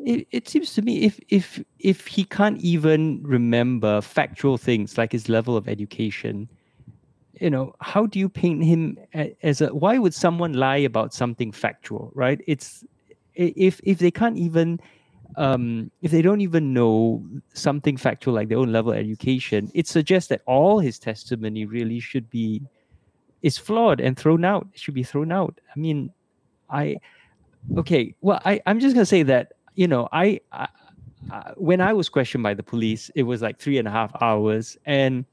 [0.05, 5.13] It, it seems to me if if if he can't even remember factual things like
[5.13, 6.49] his level of education,
[7.41, 8.99] you know, how do you paint him
[9.43, 9.69] as a?
[9.75, 12.41] Why would someone lie about something factual, right?
[12.47, 12.85] It's
[13.39, 14.81] if if they can't even
[15.37, 17.25] um, if they don't even know
[17.55, 22.01] something factual like their own level of education, it suggests that all his testimony really
[22.01, 22.63] should be
[23.43, 24.67] is flawed and thrown out.
[24.75, 25.61] It should be thrown out.
[25.75, 26.13] I mean,
[26.69, 26.97] I
[27.77, 28.15] okay.
[28.21, 30.69] Well, I I'm just gonna say that you know I, I
[31.57, 34.77] when I was questioned by the police, it was like three and a half hours,
[34.87, 35.25] and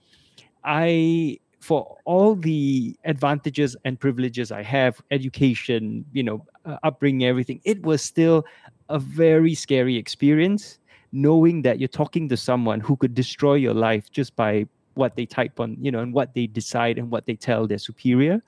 [0.63, 7.59] I for all the advantages and privileges I have, education, you know, uh, upbringing, everything,
[7.63, 8.45] it was still
[8.89, 10.77] a very scary experience
[11.11, 15.25] knowing that you're talking to someone who could destroy your life just by what they
[15.25, 18.43] type on, you know, and what they decide and what they tell their superior.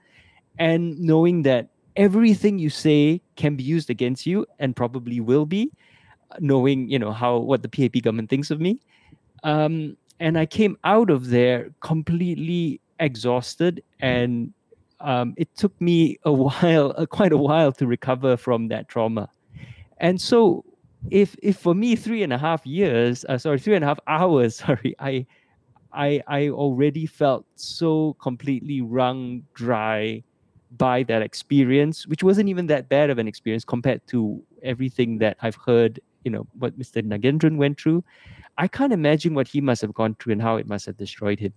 [0.59, 5.71] And knowing that everything you say can be used against you and probably will be,
[6.39, 8.79] knowing, you know, how what the PAP government thinks of me.
[9.43, 14.53] Um, and I came out of there completely exhausted and
[14.99, 19.29] um, it took me a while, uh, quite a while to recover from that trauma.
[19.97, 20.63] And so,
[21.11, 23.99] if if for me three and a half years, uh, sorry, three and a half
[24.07, 25.25] hours, sorry, I,
[25.93, 30.23] I I already felt so completely wrung dry
[30.77, 35.37] by that experience, which wasn't even that bad of an experience compared to everything that
[35.41, 35.99] I've heard.
[36.25, 37.01] You know what Mr.
[37.01, 38.03] Nagaenthran went through.
[38.57, 41.39] I can't imagine what he must have gone through and how it must have destroyed
[41.39, 41.53] him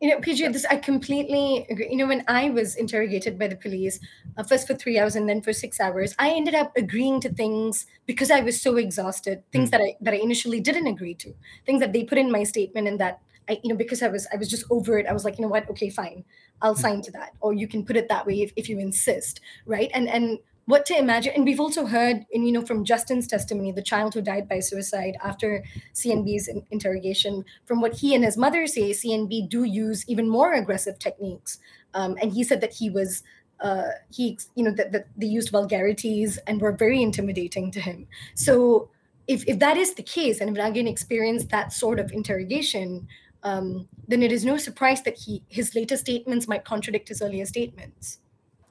[0.00, 1.88] you know, PJ, this I completely agree.
[1.90, 4.00] You know, when I was interrogated by the police,
[4.36, 7.28] uh, first for three hours and then for six hours, I ended up agreeing to
[7.28, 9.42] things because I was so exhausted.
[9.52, 9.72] Things mm.
[9.72, 11.34] that I that I initially didn't agree to,
[11.66, 14.26] things that they put in my statement, and that I, you know, because I was
[14.32, 15.06] I was just over it.
[15.06, 15.68] I was like, you know what?
[15.68, 16.24] Okay, fine,
[16.62, 16.78] I'll mm.
[16.78, 19.90] sign to that, or you can put it that way if, if you insist, right?
[19.92, 20.38] And and
[20.70, 21.32] what to imagine.
[21.34, 24.60] And we've also heard in you know from justin's testimony the child who died by
[24.60, 30.08] suicide after cnb's in- interrogation from what he and his mother say cnb do use
[30.08, 31.58] even more aggressive techniques.
[31.92, 33.22] Um, and he said that he was
[33.60, 38.06] uh, he you know that, that they used vulgarities and were very intimidating to him.
[38.34, 38.88] So
[39.26, 43.06] if, if that is the case and if Nagin experienced that sort of interrogation
[43.42, 47.46] um, then it is no surprise that he his later statements might contradict his earlier
[47.46, 48.18] statements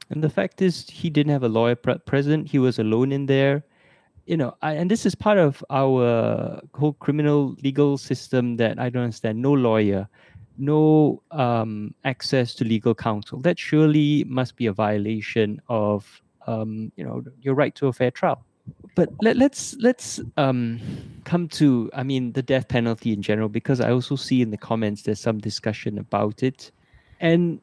[0.09, 2.49] and the fact is, he didn't have a lawyer pre- present.
[2.49, 3.63] He was alone in there.
[4.25, 8.89] You know, I, and this is part of our whole criminal legal system that I
[8.89, 9.41] don't understand.
[9.41, 10.07] No lawyer,
[10.57, 13.39] no um, access to legal counsel.
[13.41, 18.11] That surely must be a violation of, um, you know, your right to a fair
[18.11, 18.45] trial.
[18.93, 20.79] But let, let's let's um,
[21.23, 24.57] come to, I mean, the death penalty in general, because I also see in the
[24.57, 26.71] comments there's some discussion about it,
[27.19, 27.61] and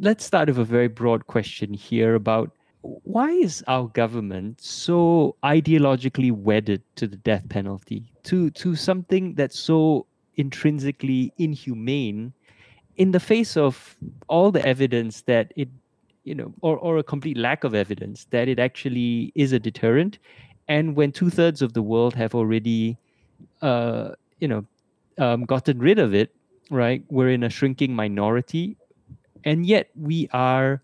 [0.00, 6.30] let's start with a very broad question here about why is our government so ideologically
[6.30, 10.06] wedded to the death penalty to to something that's so
[10.36, 12.32] intrinsically inhumane
[12.96, 13.96] in the face of
[14.28, 15.68] all the evidence that it
[16.22, 20.18] you know or, or a complete lack of evidence that it actually is a deterrent?
[20.68, 22.98] And when two-thirds of the world have already
[23.62, 24.64] uh, you know
[25.18, 26.32] um, gotten rid of it
[26.70, 28.76] right we're in a shrinking minority
[29.44, 30.82] and yet we are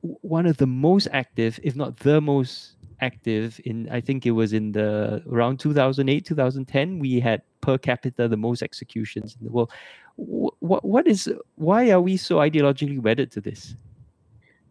[0.00, 4.52] one of the most active, if not the most active in I think it was
[4.52, 9.70] in the around 2008 2010 we had per capita the most executions in the world
[10.16, 13.76] what what is why are we so ideologically wedded to this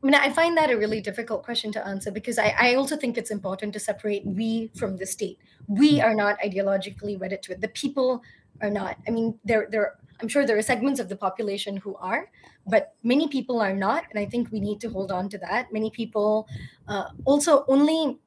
[0.04, 2.96] I mean, I find that a really difficult question to answer because I, I also
[2.96, 5.40] think it's important to separate we from the state.
[5.68, 6.06] We hmm.
[6.06, 7.62] are not ideologically wedded to it.
[7.62, 8.22] The people
[8.62, 8.98] are not.
[9.08, 9.96] I mean, there, there.
[10.22, 12.30] I'm sure there are segments of the population who are,
[12.68, 15.72] but many people are not and i think we need to hold on to that.
[15.72, 16.48] Many people
[16.88, 18.20] uh, also only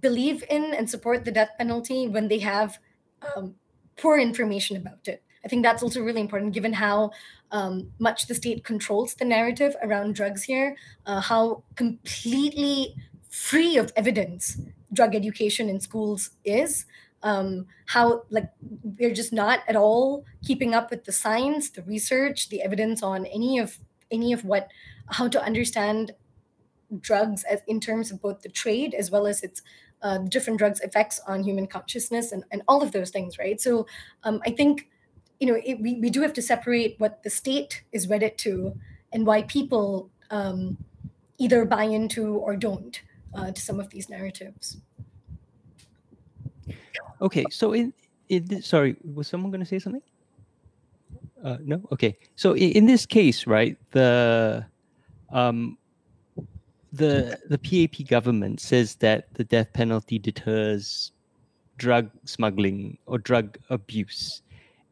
[0.00, 2.78] believe in and support the death penalty when they have
[3.36, 3.54] um,
[3.96, 5.22] poor information about it.
[5.44, 7.10] I think that's also really important given how
[7.50, 12.94] um, much the state controls the narrative around drugs here uh, how completely
[13.28, 14.60] free of evidence
[14.92, 16.86] drug education in schools is
[17.22, 18.50] um, how like
[18.98, 23.26] we're just not at all keeping up with the science the research the evidence on
[23.26, 23.78] any of
[24.10, 24.68] any of what
[25.08, 26.12] how to understand
[27.00, 29.62] drugs as in terms of both the trade as well as its
[30.02, 33.60] uh, different drugs effects on human consciousness and, and all of those things right?
[33.60, 33.86] So
[34.24, 34.88] um, i think
[35.40, 38.76] you know it, we, we do have to separate what the state is wedded to
[39.12, 40.78] and why people um,
[41.38, 43.02] either buy into or don't
[43.34, 44.78] uh, to some of these narratives
[47.22, 47.92] Okay, so in,
[48.28, 50.02] in sorry, was someone going to say something?
[51.42, 51.80] Uh, no.
[51.92, 54.66] Okay, so in, in this case, right, the
[55.30, 55.78] um,
[56.92, 61.12] the the PAP government says that the death penalty deters
[61.78, 64.42] drug smuggling or drug abuse,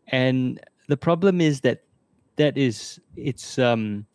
[0.08, 1.82] and the problem is that
[2.36, 4.06] that is it's um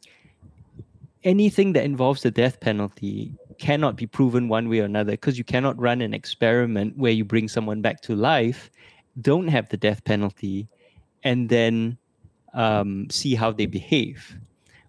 [1.24, 5.44] anything that involves the death penalty cannot be proven one way or another because you
[5.44, 8.70] cannot run an experiment where you bring someone back to life,
[9.22, 10.68] don't have the death penalty,
[11.24, 11.98] and then
[12.54, 14.38] um, see how they behave,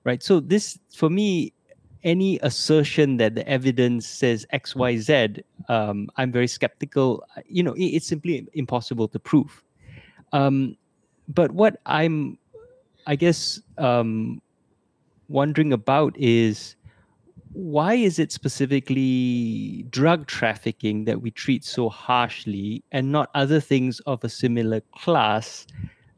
[0.05, 0.23] right?
[0.23, 1.53] So this, for me,
[2.05, 7.25] any assertion that the evidence says X, Y, Z, um, I'm very skeptical.
[7.47, 9.63] You know, it, it's simply impossible to prove.
[10.33, 10.77] Um,
[11.29, 12.39] but what I'm,
[13.07, 14.41] I guess, um,
[15.29, 16.77] wondering about is
[17.57, 23.99] why is it specifically drug trafficking that we treat so harshly and not other things
[24.01, 25.67] of a similar class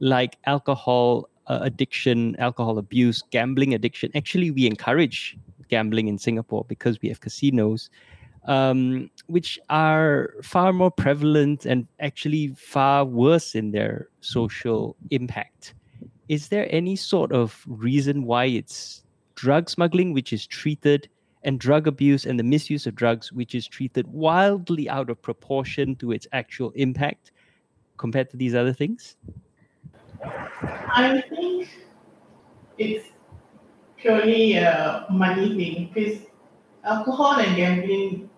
[0.00, 4.10] like alcohol uh, addiction alcohol abuse gambling addiction?
[4.16, 7.88] Actually we encourage gambling in singapore because we have casinos
[8.46, 15.74] um, which are far more prevalent and actually far worse in their social impact.
[16.28, 19.04] Is there any sort of reason why it's
[19.36, 21.08] drug smuggling which is treated
[21.42, 25.94] and drug abuse and the misuse of drugs, which is treated wildly out of proportion
[25.96, 27.32] to its actual impact
[27.96, 29.16] compared to these other things?
[30.22, 31.68] I think
[32.78, 33.08] it's
[33.96, 36.20] purely a money thing because
[36.84, 38.30] alcohol and gambling,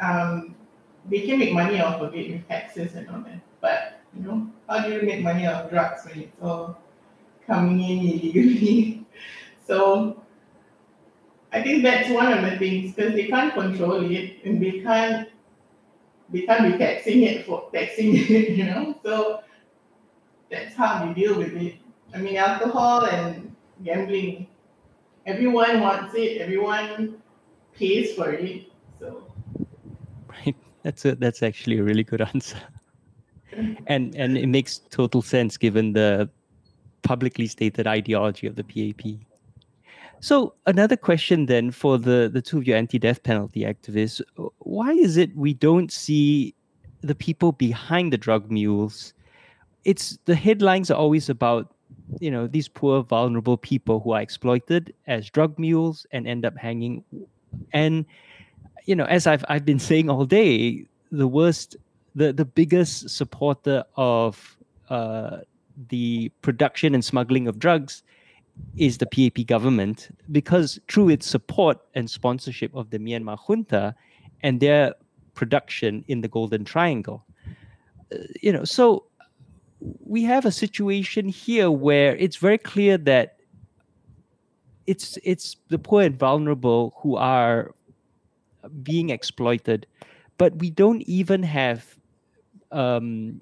[0.00, 0.54] um,
[1.08, 3.40] they can make money off of it with taxes and all that.
[3.60, 6.78] But you know, how do you make money off drugs when it's all
[7.46, 9.04] coming in illegally?
[9.66, 10.21] so
[11.52, 15.28] I think that's one of the things because they can't control it and they can't
[16.30, 18.98] they can't be taxing it for taxing it, you know.
[19.04, 19.42] So
[20.50, 21.74] that's how we deal with it.
[22.14, 24.46] I mean, alcohol and gambling,
[25.26, 26.40] everyone wants it.
[26.40, 27.22] Everyone
[27.74, 28.66] pays for it.
[28.98, 29.22] So
[30.28, 32.60] right, that's a that's actually a really good answer,
[33.86, 36.30] and and it makes total sense given the
[37.02, 39.31] publicly stated ideology of the PAP.
[40.22, 44.22] So another question then for the, the two of you anti-death penalty activists,
[44.58, 46.54] why is it we don't see
[47.00, 49.14] the people behind the drug mules?
[49.84, 51.74] It's the headlines are always about,
[52.20, 56.56] you know, these poor vulnerable people who are exploited as drug mules and end up
[56.56, 57.02] hanging.
[57.72, 58.06] And
[58.86, 61.76] you know, as I've I've been saying all day, the worst,
[62.14, 64.56] the the biggest supporter of
[64.88, 65.38] uh,
[65.88, 68.04] the production and smuggling of drugs
[68.76, 73.94] is the PAP government because through its support and sponsorship of the Myanmar junta
[74.42, 74.94] and their
[75.34, 77.24] production in the Golden Triangle.
[78.12, 79.04] Uh, you know, so
[80.04, 83.36] we have a situation here where it's very clear that
[84.86, 87.74] it's it's the poor and vulnerable who are
[88.82, 89.86] being exploited,
[90.38, 91.96] but we don't even have
[92.70, 93.40] um,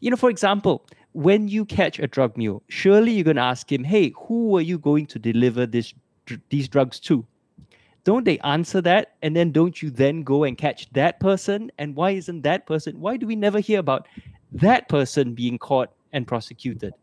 [0.00, 3.70] you know, for example, when you catch a drug mule, surely you're going to ask
[3.70, 5.94] him, hey, who are you going to deliver this,
[6.50, 7.26] these drugs to?
[8.04, 9.16] Don't they answer that?
[9.22, 11.70] And then don't you then go and catch that person?
[11.78, 13.00] And why isn't that person?
[13.00, 14.06] Why do we never hear about
[14.52, 16.94] that person being caught and prosecuted?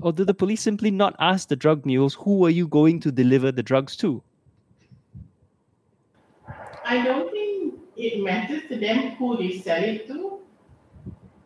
[0.00, 3.10] Or do the police simply not ask the drug mules, who are you going to
[3.10, 4.22] deliver the drugs to?
[6.84, 10.37] I don't think it matters to them who they sell it to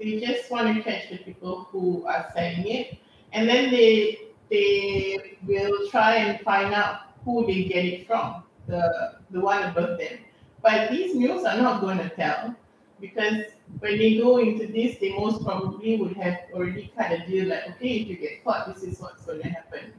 [0.02, 2.98] they just want to catch the people who are selling it,
[3.32, 4.18] and then they
[4.50, 9.98] they will try and find out who they get it from, the the one above
[9.98, 10.18] them.
[10.62, 12.54] But these mules are not going to tell
[13.00, 13.46] because
[13.80, 17.68] when they go into this, they most probably would have already kind of deal like,
[17.70, 19.92] okay, if you get caught, this is what's going to happen.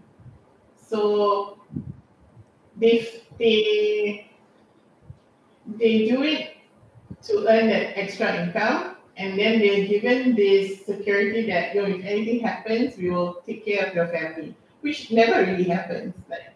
[0.78, 1.60] So
[2.78, 3.08] they
[3.39, 4.32] they
[5.80, 6.58] they do it
[7.24, 12.03] to earn that extra income and then they're given this security that, you know, if
[12.03, 16.14] anything happens, we will take care of your family, which never really happens.
[16.30, 16.53] Like,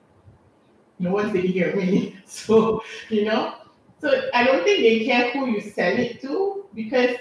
[1.00, 2.16] no one's taking care of me.
[2.26, 3.56] So, you know,
[4.02, 7.16] so I don't think they care who you sell it to because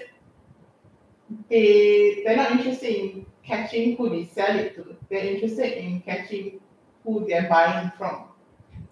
[1.49, 4.97] they they're not interested in catching who they sell it to.
[5.09, 6.61] They're interested in catching
[7.05, 8.25] who they're buying from.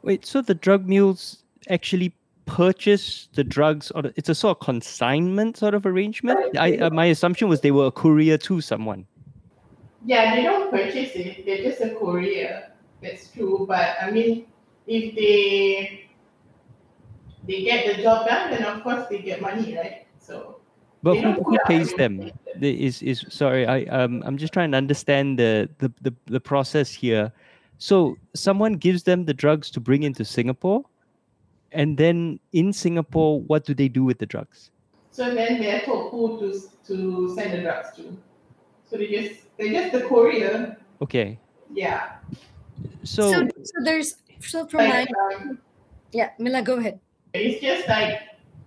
[0.03, 2.15] Wait, so the drug mules actually
[2.47, 6.57] purchase the drugs or it's a sort of consignment sort of arrangement?
[6.59, 9.07] I, uh, my assumption was they were a courier to someone.
[10.05, 11.47] Yeah they don't purchase it.
[11.47, 12.71] They're just a courier.
[13.03, 14.47] That's true but i mean
[14.87, 16.09] if they
[17.47, 20.07] they get the job done then of course they get money right?
[20.19, 20.61] So
[21.03, 22.31] but who, who pays them?
[22.61, 26.91] is is sorry i um i'm just trying to understand the, the the the process
[26.91, 27.33] here.
[27.79, 30.85] So someone gives them the drugs to bring into singapore
[31.75, 34.71] and then in Singapore, what do they do with the drugs?
[35.11, 38.17] So then they're told who to, to send the drugs to.
[38.87, 40.77] So they just they're just the courier.
[41.03, 41.39] Okay.
[41.73, 42.19] Yeah.
[43.03, 45.59] So, so, so there's so from Like, my um,
[46.13, 47.01] yeah, Mila, go ahead.
[47.35, 48.23] it's just like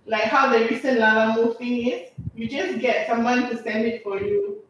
[0.06, 2.10] like how the recent Lalamove thing is.
[2.34, 4.62] You just get someone to send it for you.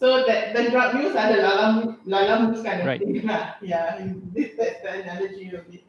[0.00, 2.98] So that the drug use are the Lalamove Lalamove kind of Right.
[3.00, 3.22] thing.
[3.26, 3.54] lah.
[3.62, 4.02] Yeah.
[4.34, 5.84] This, that's the analogy of it.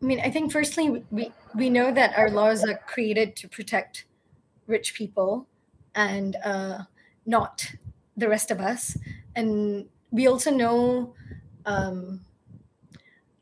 [0.00, 4.06] I mean, I think firstly we we know that our laws are created to protect
[4.66, 5.48] rich people
[5.94, 6.84] and uh,
[7.26, 7.74] not
[8.16, 8.96] the rest of us,
[9.34, 11.14] and we also know
[11.66, 12.24] um,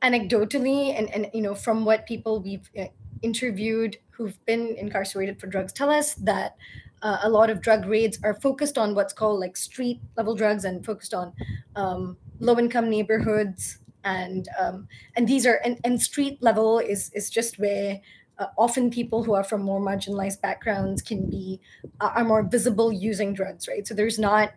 [0.03, 2.87] anecdotally and and you know from what people we've uh,
[3.23, 6.57] interviewed who've been incarcerated for drugs tell us that
[7.03, 10.65] uh, a lot of drug raids are focused on what's called like street level drugs
[10.65, 11.33] and focused on
[11.77, 17.29] um, low income neighborhoods and um, and these are and, and street level is is
[17.31, 18.01] just where
[18.39, 21.61] uh, often people who are from more marginalized backgrounds can be
[22.01, 23.87] uh, are more visible using drugs right?
[23.87, 24.53] So there's not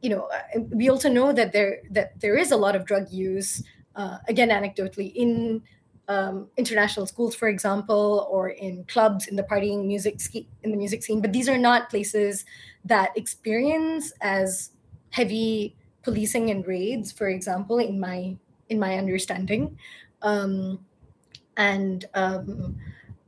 [0.00, 3.10] you know uh, we also know that there that there is a lot of drug
[3.10, 3.62] use
[3.94, 5.62] uh, again anecdotally in
[6.08, 10.76] um, international schools for example or in clubs in the partying music ske- in the
[10.76, 11.20] music scene.
[11.20, 12.44] But these are not places
[12.84, 14.72] that experience as
[15.10, 18.36] heavy policing and raids for example in my
[18.72, 19.78] in my understanding.
[20.22, 20.80] Um,
[21.56, 22.76] and um,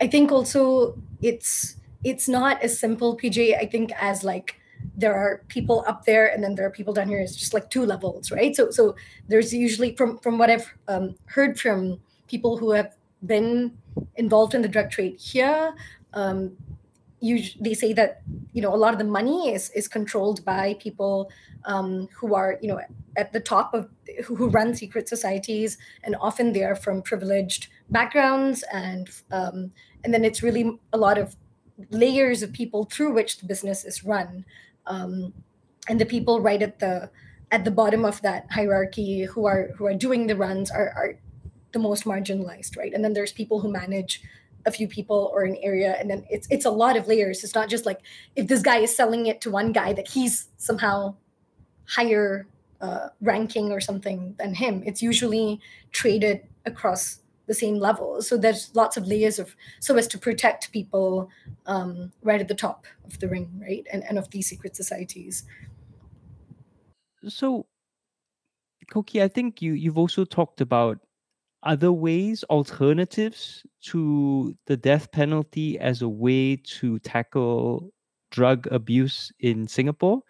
[0.01, 4.59] i think also it's it's not as simple pj i think as like
[4.97, 7.19] there are people up there and then there are people down here.
[7.19, 8.55] It's just like two levels right?
[8.55, 8.95] So so
[9.29, 13.73] there's usually from from what i've um, heard from people who have been
[14.17, 15.75] involved in the drug trade here
[16.13, 16.57] um,
[17.25, 18.23] us- they say that
[18.53, 21.31] you know a lot of the money is is controlled by people
[21.65, 22.81] um, who are you know
[23.17, 23.89] at the top of
[24.25, 29.73] who, who run secret societies and often they are from privileged backgrounds and um,
[30.05, 31.37] and then it's really a lot of
[31.91, 34.45] layers of people through which the business is run.
[34.87, 35.33] Um,
[35.89, 37.11] and the people right at the
[37.51, 41.21] at the bottom of that hierarchy who are who are doing the runs are, are
[41.73, 42.93] the most marginalized right?
[42.95, 44.23] And then there's people who manage
[44.67, 47.45] a few people or an area and then it's it's a lot of layers.
[47.45, 48.01] It's not just like
[48.37, 51.15] if this guy is selling it to one guy that he's somehow
[51.87, 52.47] higher
[52.81, 54.83] uh, ranking or something than him.
[54.87, 55.61] It's usually
[55.93, 58.23] traded across the same level.
[58.23, 61.31] So there's lots of layers of so as to protect people
[61.67, 63.87] um, right at the top of the ring right?
[63.93, 65.45] And, and of these secret societies.
[67.29, 67.67] So
[68.91, 70.99] Koki, I think you you've also talked about
[71.65, 77.93] other ways, alternatives to the death penalty as a way to tackle
[78.31, 80.21] drug abuse in Singapore.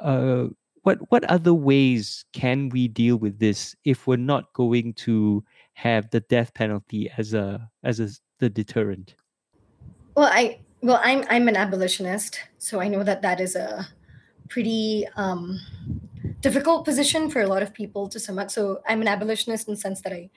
[0.00, 0.46] Uh,
[0.82, 5.42] what what other ways can we deal with this if we're not going to
[5.74, 8.08] have the death penalty as a as a
[8.38, 9.14] the deterrent?
[10.16, 13.86] Well, I well, I'm I'm an abolitionist, so I know that that is a
[14.48, 15.58] pretty um,
[16.40, 18.50] difficult position for a lot of people to sum up.
[18.50, 20.30] So I'm an abolitionist in the sense that I,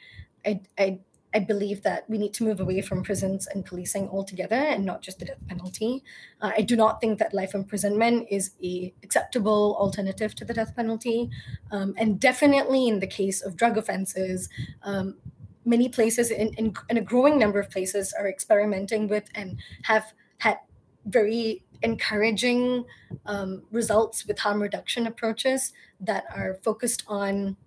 [0.45, 0.99] I, I,
[1.33, 5.03] I believe that we need to move away from prisons and policing altogether, and not
[5.03, 6.03] just the death penalty.
[6.41, 10.75] Uh, I do not think that life imprisonment is a acceptable alternative to the death
[10.75, 11.29] penalty,
[11.71, 14.49] um, and definitely in the case of drug offenses.
[14.81, 15.17] Um,
[15.65, 20.13] many places in, in, in a growing number of places are experimenting with and have
[20.39, 20.57] had
[21.05, 22.85] very encouraging
[23.25, 27.57] um, results with harm reduction approaches that are focused on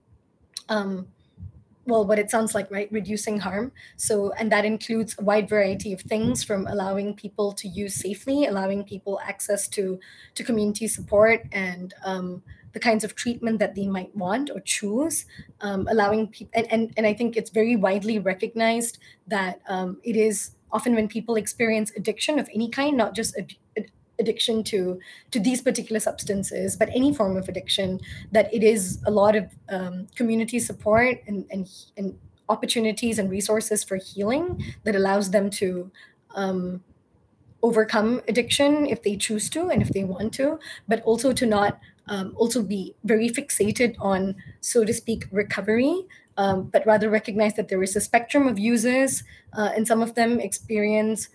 [0.68, 1.08] um,
[1.86, 2.90] well what it sounds like right?
[2.92, 3.72] Reducing harm.
[3.96, 8.46] So and that includes a wide variety of things from allowing people to use safely
[8.46, 9.98] allowing people access to
[10.34, 12.42] to community support and um,
[12.72, 15.26] the kinds of treatment that they might want or choose
[15.60, 20.16] um, allowing people and, and and i think it's very widely recognized that um, it
[20.16, 23.56] is often when people experience addiction of any kind not just ad-
[24.22, 24.98] addiction to
[25.30, 28.00] to these particular substances but any form of addiction
[28.30, 32.18] that it is a lot of um, community support and, and and
[32.48, 34.46] opportunities and resources for healing
[34.84, 35.90] that allows them to
[36.34, 36.82] um,
[37.62, 40.58] overcome addiction if they choose to and if they want to
[40.88, 45.94] but also to not um, also be very fixated on so to speak recovery
[46.36, 49.22] um, but rather recognize that there is a spectrum of users
[49.56, 51.28] uh, and some of them experience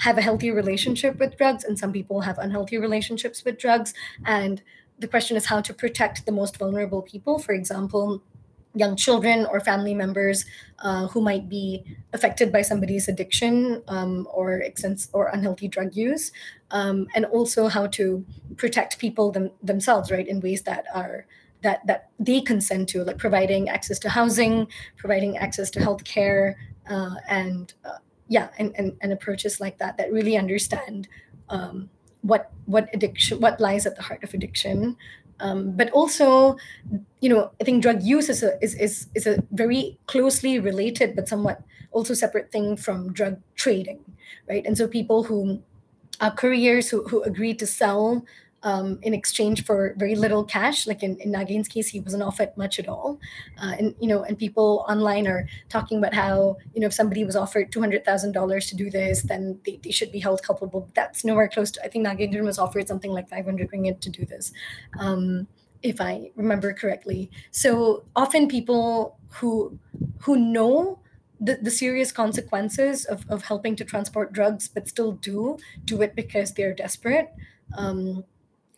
[0.00, 3.94] have a healthy relationship with drugs and some people have unhealthy relationships with drugs.
[4.24, 4.62] And
[4.98, 8.22] the question is how to protect the most vulnerable people for example
[8.74, 10.44] young children or family members
[10.80, 16.32] uh, who might be affected by somebody's addiction um, or extens- or unhealthy drug use.
[16.70, 18.24] Um, and also how to
[18.56, 21.26] protect people them- themselves right in ways that are
[21.62, 24.66] that that they consent to like providing access to housing
[24.96, 26.54] providing access to healthcare
[26.90, 31.08] uh, and uh, yeah and, and and approaches like that that really understand
[31.48, 31.90] um,
[32.22, 34.96] what what addiction what lies at the heart of addiction.
[35.40, 36.56] Um, but also
[37.20, 41.16] you know i think drug use is a is, is is a very closely related
[41.16, 41.60] but somewhat
[41.90, 43.98] also separate thing from drug trading
[44.48, 44.64] right?
[44.64, 45.62] And so people who
[46.20, 48.24] are couriers who, who agree to sell
[48.64, 50.86] um, in exchange for very little cash.
[50.86, 53.20] Like in, in Nagin's case, he wasn't offered much at all.
[53.62, 57.24] Uh, and you know, and people online are talking about how you know if somebody
[57.24, 60.42] was offered two hundred thousand dollars to do this, then they, they should be held
[60.42, 60.88] culpable.
[60.94, 61.84] That's nowhere close to.
[61.84, 64.52] I think Nagaenthran was offered something like five hundred ringgit to do this.
[64.98, 65.46] Um,
[65.82, 67.30] if I remember correctly.
[67.50, 69.78] So often people who
[70.22, 71.00] who know
[71.38, 76.14] the, the serious consequences of, of helping to transport drugs but still do do it
[76.14, 77.28] because they're desperate
[77.76, 78.24] um,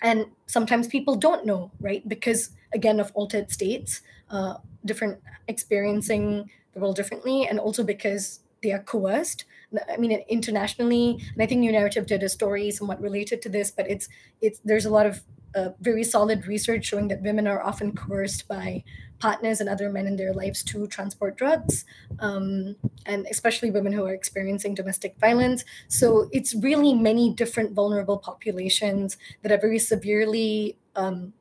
[0.03, 2.07] and sometimes people don't know right?
[2.09, 8.73] Because again of altered states uh, different experiencing the world differently and also because they
[8.73, 9.45] are coerced.
[9.89, 13.71] I mean internationally and i think new narrative did a story somewhat related to this
[13.71, 14.09] but it's
[14.41, 15.23] it's there's a lot of
[15.55, 18.85] uh, very solid research showing that women are often coerced by
[19.19, 21.85] partners and other men in their lives to transport drugs,
[22.19, 25.65] um, and especially women who are experiencing domestic violence.
[25.89, 31.33] So it's really many different vulnerable populations that are very severely um,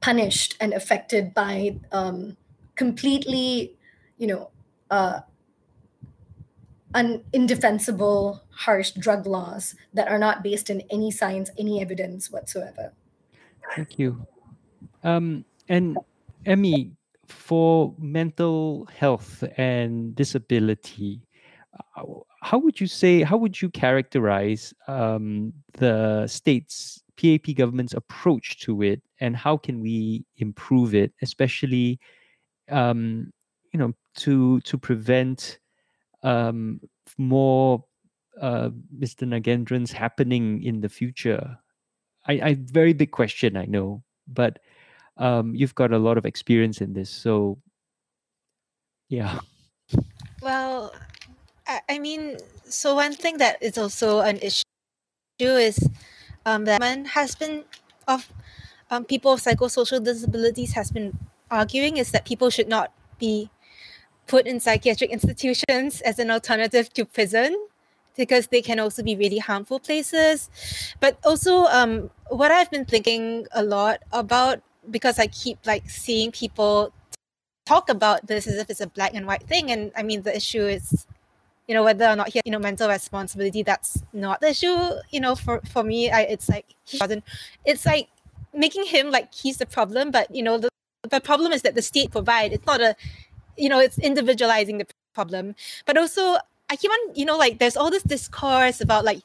[0.00, 2.36] punished and affected by um,
[2.74, 3.76] completely,
[4.18, 4.50] you know,
[4.90, 5.20] uh,
[6.94, 12.92] un- indefensible, harsh drug laws that are not based in any science, any evidence whatsoever.
[13.74, 14.26] Thank you.
[15.04, 15.96] Um, and
[16.46, 16.92] Emmy,
[17.28, 21.22] for mental health and disability,
[21.96, 22.02] uh,
[22.40, 28.82] how would you say, how would you characterize um, the state's PAP government's approach to
[28.82, 32.00] it, and how can we improve it, especially,
[32.68, 33.32] um,
[33.72, 35.58] you know, to to prevent
[36.22, 36.80] um,
[37.18, 37.84] more
[38.40, 39.26] uh, Mr.
[39.26, 41.56] Nagaenthrans happening in the future?
[42.26, 44.58] I, I very big question, I know, but
[45.16, 47.58] um, you've got a lot of experience in this, so
[49.08, 49.40] yeah.
[50.42, 50.92] Well,
[51.88, 54.64] I, mean, so one thing that is also an issue
[55.40, 55.88] is
[56.44, 57.64] um, that has been
[58.08, 58.32] of
[58.90, 61.16] um, people with psychosocial disabilities has been
[61.50, 63.50] arguing is that people should not be
[64.26, 67.56] put in psychiatric institutions as an alternative to prison
[68.16, 70.50] because they can also be really harmful places.
[71.00, 74.60] But also, um, what I've been thinking a lot about
[74.90, 76.92] because I keep like seeing people
[77.66, 80.34] talk about this as if it's a black and white thing, and I mean the
[80.36, 81.06] issue is,
[81.68, 83.62] you know, whether or not he, you know, mental responsibility.
[83.62, 84.76] That's not the issue.
[85.10, 87.24] You know, for for me, I it's like he doesn't.
[87.64, 88.08] It's like
[88.54, 90.68] making him like he's the problem, but you know, the
[91.08, 92.52] the problem is that the state provide.
[92.52, 92.96] It's not a,
[93.56, 95.54] you know, it's individualizing the problem,
[95.86, 96.38] but also
[96.72, 99.20] I keep on, you know, like there's all this discourse about like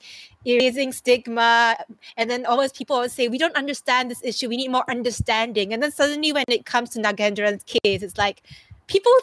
[0.46, 1.78] erasing stigma,
[2.18, 4.50] and then always people always say we don't understand this issue.
[4.50, 8.44] We need more understanding, and then suddenly when it comes to Nagaenthran's case, it's like
[8.88, 9.14] people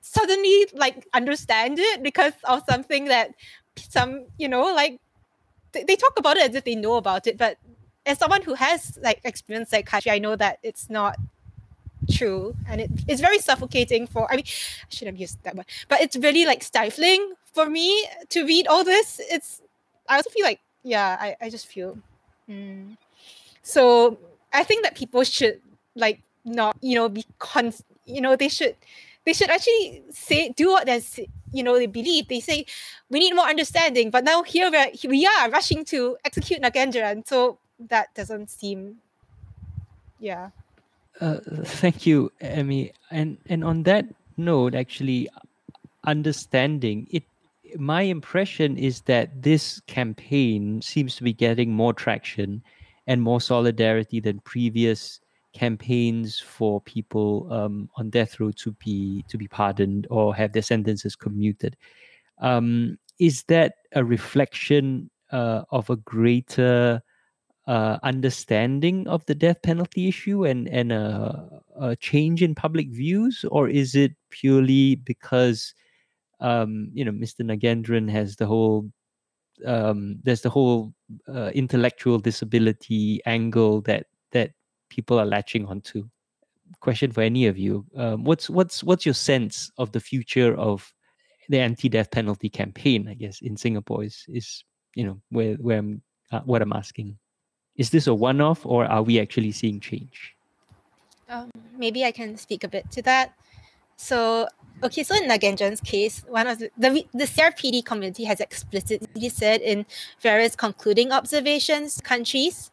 [0.00, 3.34] suddenly like understand it because of something that
[3.76, 4.98] some, you know, like
[5.72, 7.58] they talk about it as if they know about it, but
[8.06, 11.18] as someone who has like experienced psychiatry, I know that it's not
[12.10, 15.66] true and it, it's very suffocating for i mean i should have used that word
[15.88, 17.88] but it's really like stifling for me
[18.28, 19.62] to read all this it's
[20.08, 21.96] i also feel like yeah i, I just feel
[22.44, 22.96] mm.
[23.62, 24.18] so
[24.52, 25.60] i think that people should
[25.96, 27.72] like not you know be con
[28.04, 28.76] you know they should
[29.24, 31.00] they should actually say do what they
[31.56, 32.66] you know they believe they say
[33.08, 36.60] we need more understanding but now here we are, here we are rushing to execute
[36.60, 39.00] Nagaenthran so that doesn't seem
[40.20, 40.50] yeah
[41.20, 42.92] uh, thank you, Emmy.
[43.10, 44.04] And and on that
[44.36, 45.28] note, actually,
[46.04, 47.24] understanding it,
[47.78, 52.62] my impression is that this campaign seems to be getting more traction
[53.06, 55.20] and more solidarity than previous
[55.54, 60.62] campaigns for people um, on death row to be to be pardoned or have their
[60.62, 61.76] sentences commuted.
[62.38, 67.02] Um, is that a reflection uh, of a greater
[67.66, 73.44] uh, understanding of the death penalty issue and and a, a, change in public views,
[73.50, 75.74] or is it purely because
[76.40, 77.40] um, you know Mr.
[77.40, 78.90] Nagaenthran has the whole
[79.64, 80.92] um, there's the whole
[81.28, 84.50] uh, intellectual disability angle that that
[84.90, 86.08] people are latching onto?
[86.80, 90.92] Question for any of you: um, What's what's what's your sense of the future of
[91.48, 93.08] the anti-death penalty campaign?
[93.08, 94.64] I guess in Singapore is is
[94.94, 97.16] you know where where I'm uh, what I'm asking
[97.76, 100.34] is this a one-off or are we actually seeing change?
[101.28, 103.34] Um, maybe I can speak a bit to that.
[103.96, 104.48] So
[104.82, 109.62] Okay, so in Nagaenthran's case, one of the, the, the CRPD community has explicitly said
[109.62, 109.86] in
[110.20, 112.70] various concluding observations countries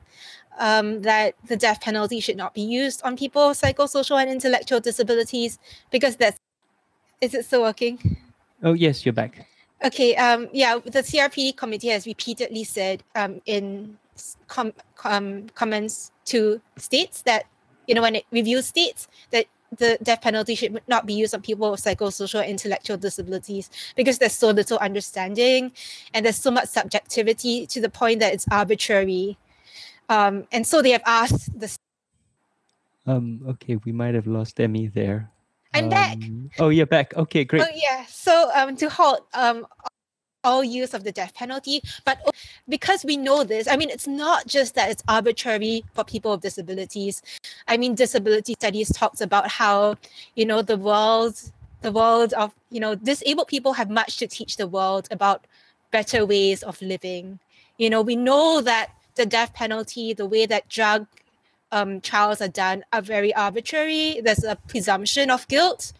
[0.60, 4.80] um, that the death penalty should not be used on people with psychosocial and intellectual
[4.80, 5.60] disabilities
[5.92, 6.40] because that's
[7.22, 8.18] is it still working?
[8.62, 9.48] Oh yes, you're back.
[9.84, 10.16] Okay.
[10.16, 10.50] Um.
[10.52, 10.80] Yeah.
[10.84, 13.98] The CRPD committee has repeatedly said um in
[14.48, 17.46] com- com- comments to states that
[17.88, 19.46] you know when it reviews states that
[19.78, 24.34] the death penalty should not be used on people with psychosocial intellectual disabilities because there's
[24.34, 25.72] so little understanding
[26.14, 29.38] and there's so much subjectivity to the point that it's arbitrary.
[30.10, 31.76] Um, and so they have asked the.
[33.06, 35.30] Um, okay, we might have lost Emmy there.
[35.74, 36.18] I'm um, back.
[36.60, 37.16] Oh, you're back.
[37.16, 37.64] Okay, great.
[37.64, 38.06] Oh, yeah.
[38.06, 39.66] So um, to halt um,
[40.44, 41.82] all use of the death penalty.
[42.06, 42.20] But
[42.68, 46.42] because we know this, I mean, it's not just that it's arbitrary for people with
[46.42, 47.22] disabilities.
[47.68, 49.96] I mean, disability studies talks about how,
[50.36, 51.40] you know, the world,
[51.82, 55.46] the world of, you know, disabled people have much to teach the world about
[55.92, 57.40] better ways of living.
[57.78, 61.08] You know, we know that the death penalty, the way that drug
[61.72, 64.22] um, trials are done, are very arbitrary.
[64.24, 65.94] There's a presumption of guilt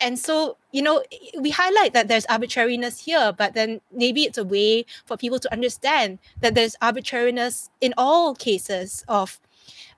[0.00, 1.02] and so you know
[1.38, 5.52] we highlight that there's arbitrariness here but then maybe it's a way for people to
[5.52, 9.38] understand that there's arbitrariness in all cases of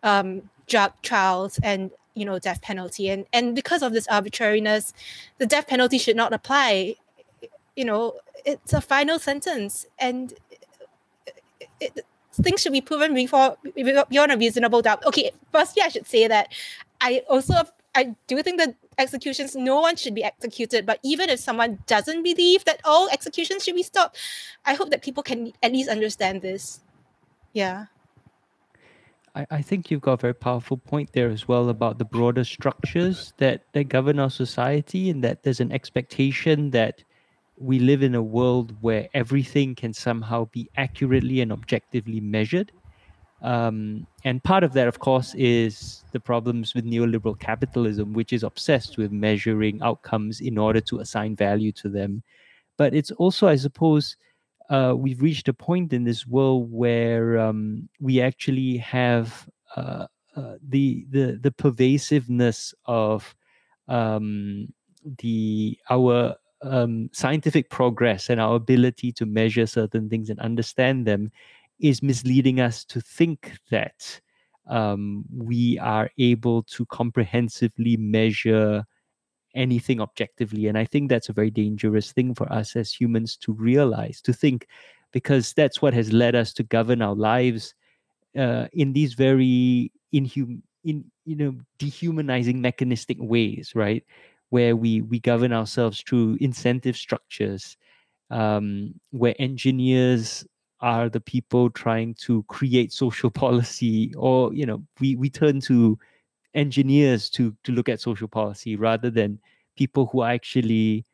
[0.02, 3.08] um, drug trials and you know death penalty.
[3.08, 4.92] And and because of this arbitrariness
[5.38, 6.96] the death penalty should not apply.
[7.76, 10.34] You know it's a final sentence and
[11.80, 13.56] it, it, things should be proven before
[14.10, 15.04] beyond a reasonable doubt.
[15.06, 16.52] Okay firstly i should say that
[17.00, 17.54] i also
[17.94, 20.86] I do think that executions, no one should be executed.
[20.86, 24.16] But even if someone doesn't believe that all executions should be stopped,
[24.64, 26.80] I hope that people can at least understand this.
[27.52, 27.86] Yeah.
[29.34, 32.44] I, I think you've got a very powerful point there as well about the broader
[32.44, 37.04] structures that, that govern our society and that there's an expectation that
[37.58, 42.72] we live in a world where everything can somehow be accurately and objectively measured
[43.42, 48.44] um, and part of that, of course, is the problems with neoliberal capitalism, which is
[48.44, 52.22] obsessed with measuring outcomes in order to assign value to them.
[52.78, 54.16] But it's also, I suppose,
[54.70, 60.54] uh, we've reached a point in this world where um, we actually have uh, uh,
[60.66, 63.34] the the the pervasiveness of
[63.88, 64.72] um,
[65.18, 71.32] the our um, scientific progress and our ability to measure certain things and understand them
[71.82, 74.20] is misleading us to think that
[74.68, 78.84] um, we are able to comprehensively measure
[79.54, 80.68] anything objectively.
[80.68, 84.32] And I think that's a very dangerous thing for us as humans to realize, to
[84.32, 84.66] think,
[85.12, 87.74] because that's what has led us to govern our lives
[88.38, 94.04] uh, in these very inhum in you know dehumanizing mechanistic ways, right?
[94.50, 97.76] Where we we govern ourselves through incentive structures,
[98.30, 100.46] um, where engineers
[100.82, 105.98] are the people trying to create social policy or you know we we turn to
[106.54, 109.38] engineers to to look at social policy rather than
[109.76, 111.06] people who actually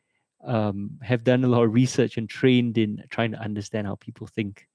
[0.43, 4.27] um, have done a lot of research and trained in trying to understand how people
[4.27, 4.67] think.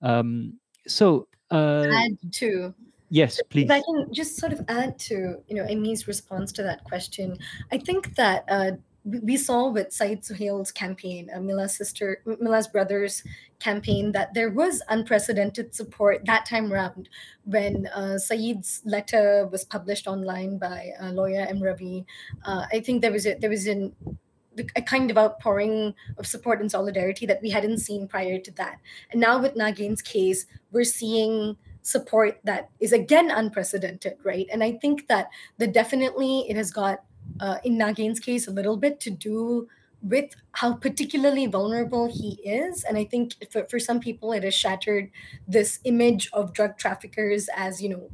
[0.00, 2.74] Um, so uh, add to.
[3.10, 6.62] Yes please if i can just sort of add to you know Emmy's response to
[6.62, 7.36] that question
[7.70, 8.70] i think that uh,
[9.04, 13.24] we saw with Syed Suhail's campaign, uh, Mila's sister, Mila's brother's
[13.58, 17.08] campaign, that there was unprecedented support that time around
[17.44, 21.60] when uh, Syed's letter was published online by uh, lawyer M.
[21.60, 22.06] Ravi.
[22.44, 23.94] Uh, I think there was a, there was an,
[24.76, 28.78] a kind of outpouring of support and solidarity that we hadn't seen prior to that.
[29.10, 34.46] And now with Nagen's case, we're seeing support that is again unprecedented, right?
[34.52, 35.28] And I think that
[35.58, 37.02] the definitely it has got
[37.40, 39.68] uh, in Nagen's case, a little bit to do
[40.02, 42.84] with how particularly vulnerable he is.
[42.84, 45.10] And I think for, for some people, it has shattered
[45.46, 48.10] this image of drug traffickers as, you know,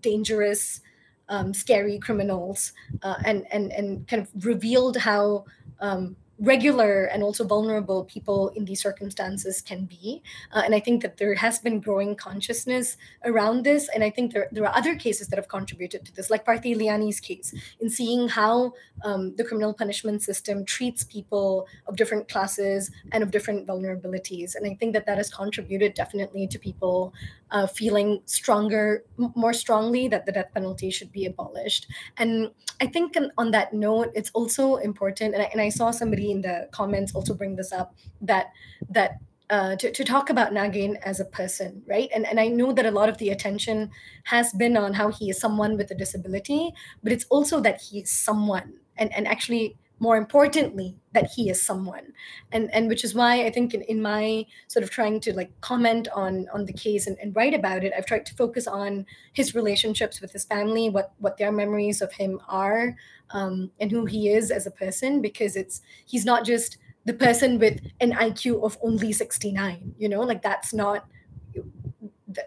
[0.00, 0.80] dangerous,
[1.28, 2.72] um, scary criminals,
[3.02, 5.44] uh, and, and, and kind of revealed how
[5.80, 10.22] um, regular and also vulnerable people in these circumstances can be.
[10.52, 13.88] Uh, and I think that there has been growing consciousness around this.
[13.94, 16.74] And I think there, there are other cases that have contributed to this, like Parti
[16.74, 18.72] Liyani's case, in seeing how
[19.04, 24.54] um, the criminal punishment system treats people of different classes and of different vulnerabilities.
[24.54, 27.12] And I think that that has contributed definitely to people
[27.50, 31.86] uh, feeling stronger, m- more strongly that the death penalty should be abolished.
[32.16, 36.30] And I think on, that note, it's also important, and I, and I saw somebody
[36.30, 38.46] in the comments also bring this up that
[38.88, 39.12] that
[39.50, 42.08] uh, to, to talk about Nagin as a person, right?
[42.14, 43.90] And and I know that a lot of the attention
[44.24, 46.70] has been on how he is someone with a disability,
[47.02, 51.62] but it's also that he is someone, and and actually more importantly that he is
[51.62, 52.12] someone.
[52.52, 55.52] And and which is why i think in, in my sort of trying to like
[55.60, 59.06] comment on on the case and, and write about it i've tried to focus on
[59.32, 62.96] his relationships with his family what what their memories of him are
[63.30, 67.58] um, and who he is as a person because it's he's not just the person
[67.58, 70.20] with an iq of only 69 you know?
[70.22, 71.06] Like that's not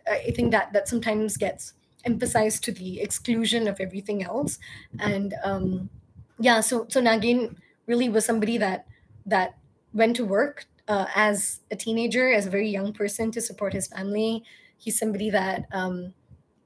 [0.07, 1.73] i think that that sometimes gets
[2.05, 4.59] emphasized to the exclusion of everything else.
[4.99, 5.89] And um
[6.39, 7.55] yeah so so nagin
[7.85, 8.87] really was somebody that
[9.25, 9.57] that
[9.93, 13.87] went to work uh, as a teenager as a very young person to support his
[13.87, 14.43] family.
[14.77, 16.13] He's somebody that um,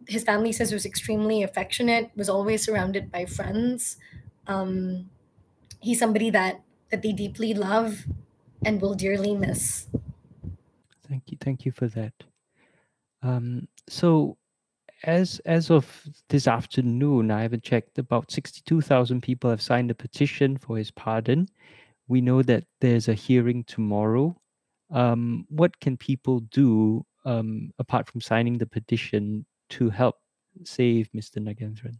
[0.07, 3.97] his family says was extremely affectionate was always surrounded by friends.
[4.47, 5.09] Um,
[5.81, 6.61] he's somebody that
[6.91, 8.05] that they deeply love
[8.65, 9.87] and will dearly miss.
[11.03, 12.13] Thank you thank you for that.
[13.21, 14.37] Um, so
[15.03, 17.97] as as of this afternoon, I haven't checked.
[17.97, 21.47] About sixty-two thousand people have signed a petition for his pardon.
[22.07, 24.35] We know that there's a hearing tomorrow.
[24.91, 30.15] Um, what can people do um, apart from signing the petition to help
[30.63, 31.39] save Mr.
[31.39, 31.97] Nagaenthran?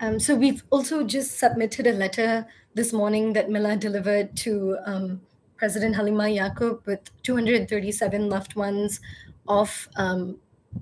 [0.00, 5.20] Um, so we've also just submitted a letter this morning that Mila delivered to um,
[5.56, 9.00] President Halimah Yacob with 237 loved ones
[9.48, 10.38] of um,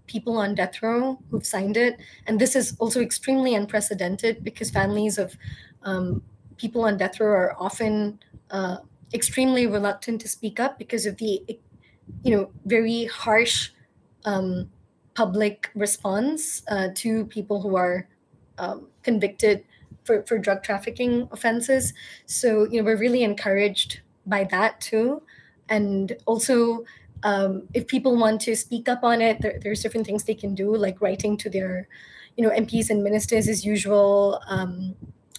[0.06, 1.98] people on death row who've signed it.
[2.26, 5.36] And this is also extremely unprecedented because families of
[5.82, 6.22] um,
[6.56, 8.18] people on death row are often
[8.50, 8.78] uh,
[9.12, 11.42] extremely reluctant to speak up because of the,
[12.22, 13.70] you know, very harsh
[14.24, 14.70] um,
[15.14, 18.08] public response uh, to people who are
[18.58, 19.64] um, convicted
[20.04, 21.92] for, for drug trafficking offenses.
[22.26, 25.22] So, you know, we're really encouraged by that too.
[25.68, 26.84] And also,
[27.26, 30.54] um, if people want to speak up on it, there, there's different things they can
[30.54, 31.88] do, like writing to their,
[32.36, 34.40] you know, MPs and ministers as usual.
[34.46, 34.94] Um,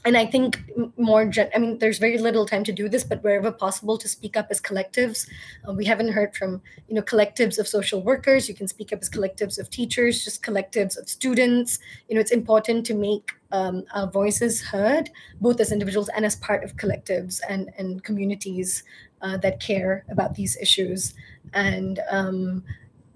[0.05, 0.61] and I think
[0.97, 4.07] more, gen- I mean, there's very little time to do this, but wherever possible, to
[4.07, 5.27] speak up as collectives.
[5.67, 8.47] Uh, we haven't heard from, you know, collectives of social workers.
[8.47, 11.79] You can speak up as collectives of teachers, just collectives of students.
[12.07, 15.09] You know, it's important to make um, our voices heard,
[15.41, 18.83] both as individuals and as part of collectives and and communities
[19.21, 21.13] uh, that care about these issues
[21.53, 22.63] and um,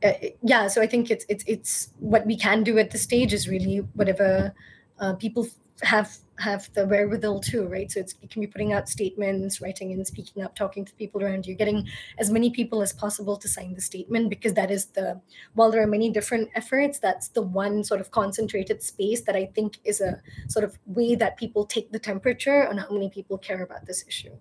[0.04, 3.34] uh, yeah so i think it's it's it's what we can do at this stage
[3.34, 4.54] is really whatever
[5.00, 5.48] uh, people
[5.84, 9.94] have have the wherewithal to right so it's, it can be putting out statements writing
[9.94, 13.48] and speaking up talking to people around you getting as many people as possible to
[13.48, 15.20] sign the statement because that is the
[15.54, 19.46] while there are many different efforts that's the one sort of concentrated space that i
[19.46, 23.38] think is a sort of way that people take the temperature on how many people
[23.38, 24.36] care about this issue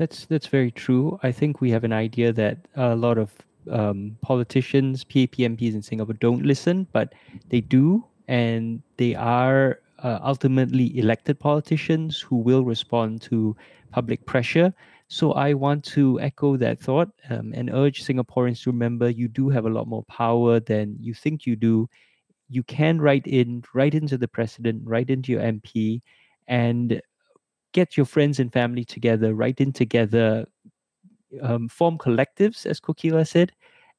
[0.00, 1.20] that's that's very true.
[1.22, 3.30] I think we have an idea that a lot of
[3.70, 7.12] um, politicians, PAP MPs in Singapore don't listen, but
[7.50, 13.56] they do, and they are uh, ultimately elected politicians who will respond to
[13.90, 14.72] public pressure.
[15.08, 19.48] So I want to echo that thought um, and urge Singaporeans to remember you do
[19.48, 21.88] have a lot more power than you think you do.
[22.48, 26.00] You can write in, write into the president, write into your MP,
[26.46, 27.00] and
[27.72, 30.46] get your friends and family together, write in together,
[31.42, 33.52] um, form collectives, as Kokila said,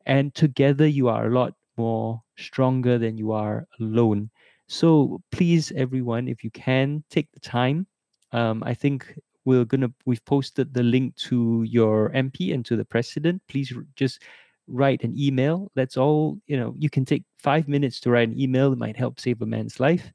[0.06, 4.30] and together you are a lot more stronger than you are alone.
[4.72, 7.88] So please, everyone, if you can, take the time.
[8.32, 12.86] Um, I think we're gonna we've posted the link to your MP and to the
[12.86, 13.42] president.
[13.50, 14.24] Please just
[14.68, 15.70] write an email.
[15.76, 16.38] That's all.
[16.48, 18.72] You know, you can take five minutes to write an email.
[18.72, 20.10] It might help save a man's life.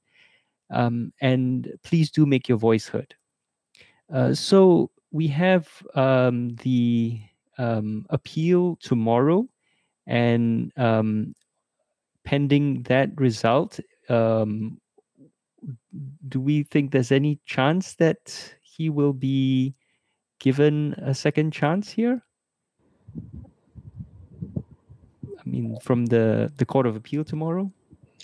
[0.71, 3.15] Um, and please do make your voice heard.
[4.11, 7.21] Uh, so we have um, the
[7.59, 9.47] um, appeal tomorrow,
[10.07, 11.35] and um,
[12.25, 13.79] pending that result,
[14.09, 14.81] um,
[16.29, 19.75] do we think there's any chance that he will be
[20.39, 22.23] given a second chance here?
[25.39, 27.73] I mean, from the the Court of Appeal tomorrow.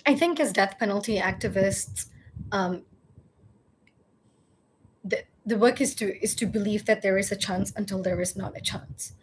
[0.05, 2.07] I think as death penalty activists,
[2.51, 2.83] um,
[5.03, 8.21] the, the work is to is to believe that there is a chance until there
[8.21, 9.13] is not a chance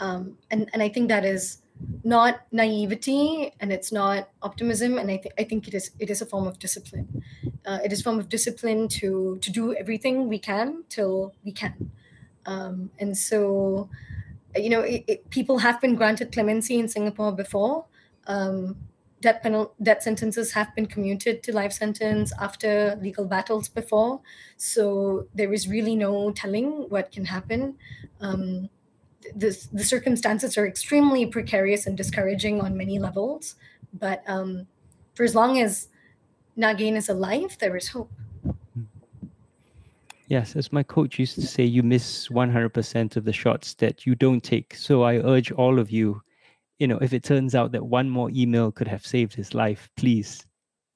[0.00, 1.58] um, and and i think that is
[2.02, 6.22] not naivety and it's not optimism and i, th- I think it is it is
[6.22, 7.22] a form of discipline.
[7.66, 11.52] Uh, it is a form of discipline to to do everything we can till we
[11.52, 11.90] can.
[12.46, 13.90] Um, and so
[14.56, 17.86] you know it, it, people have been granted clemency in singapore before.
[18.26, 18.76] Um,
[19.20, 24.20] death penal death sentences have been commuted to life sentence after legal battles before.
[24.56, 27.76] So there is really no telling what can happen.
[28.20, 28.70] Um,
[29.34, 33.56] the, the circumstances are extremely precarious and discouraging on many levels
[33.92, 34.66] but um,
[35.14, 35.88] for as long as
[36.58, 38.10] Nagin is alive there is hope
[40.30, 44.14] Yes, as my coach used to say, you miss 100% of the shots that you
[44.14, 44.76] don't take.
[44.76, 46.22] So I urge all of you,
[46.78, 49.90] you know, if it turns out that one more email could have saved his life,
[49.96, 50.46] please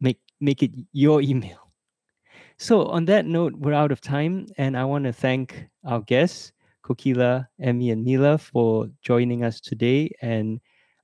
[0.00, 1.58] make make it your email.
[2.58, 6.52] So on that note, we're out of time, and I want to thank our guests,
[6.84, 10.10] Kokila, Emmy, and Mila, for joining us today.
[10.20, 10.60] And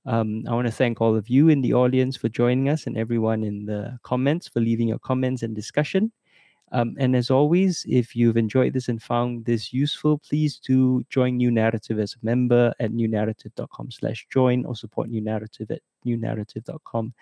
[0.07, 2.97] um, I want to thank all of you in the audience for joining us, and
[2.97, 6.13] everyone in the comments for leaving your comments and discussion.
[6.73, 11.37] Um, and as always, if you've enjoyed this and found this useful, please do join
[11.37, 17.13] New Narrative as a member at newnarrative.com slash join or support New Narrative at newnarrative.com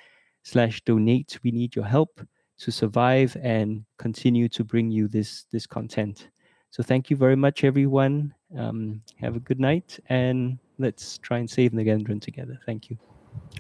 [0.42, 1.38] slash donate.
[1.42, 2.20] We need your help
[2.58, 6.28] to survive and continue to bring you this, this content.
[6.70, 8.34] So thank you very much, everyone.
[8.56, 12.58] Um, have a good night and let's try and save Nagaenthran together.
[12.66, 12.98] Thank you.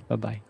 [0.08, 0.42] Bye-bye.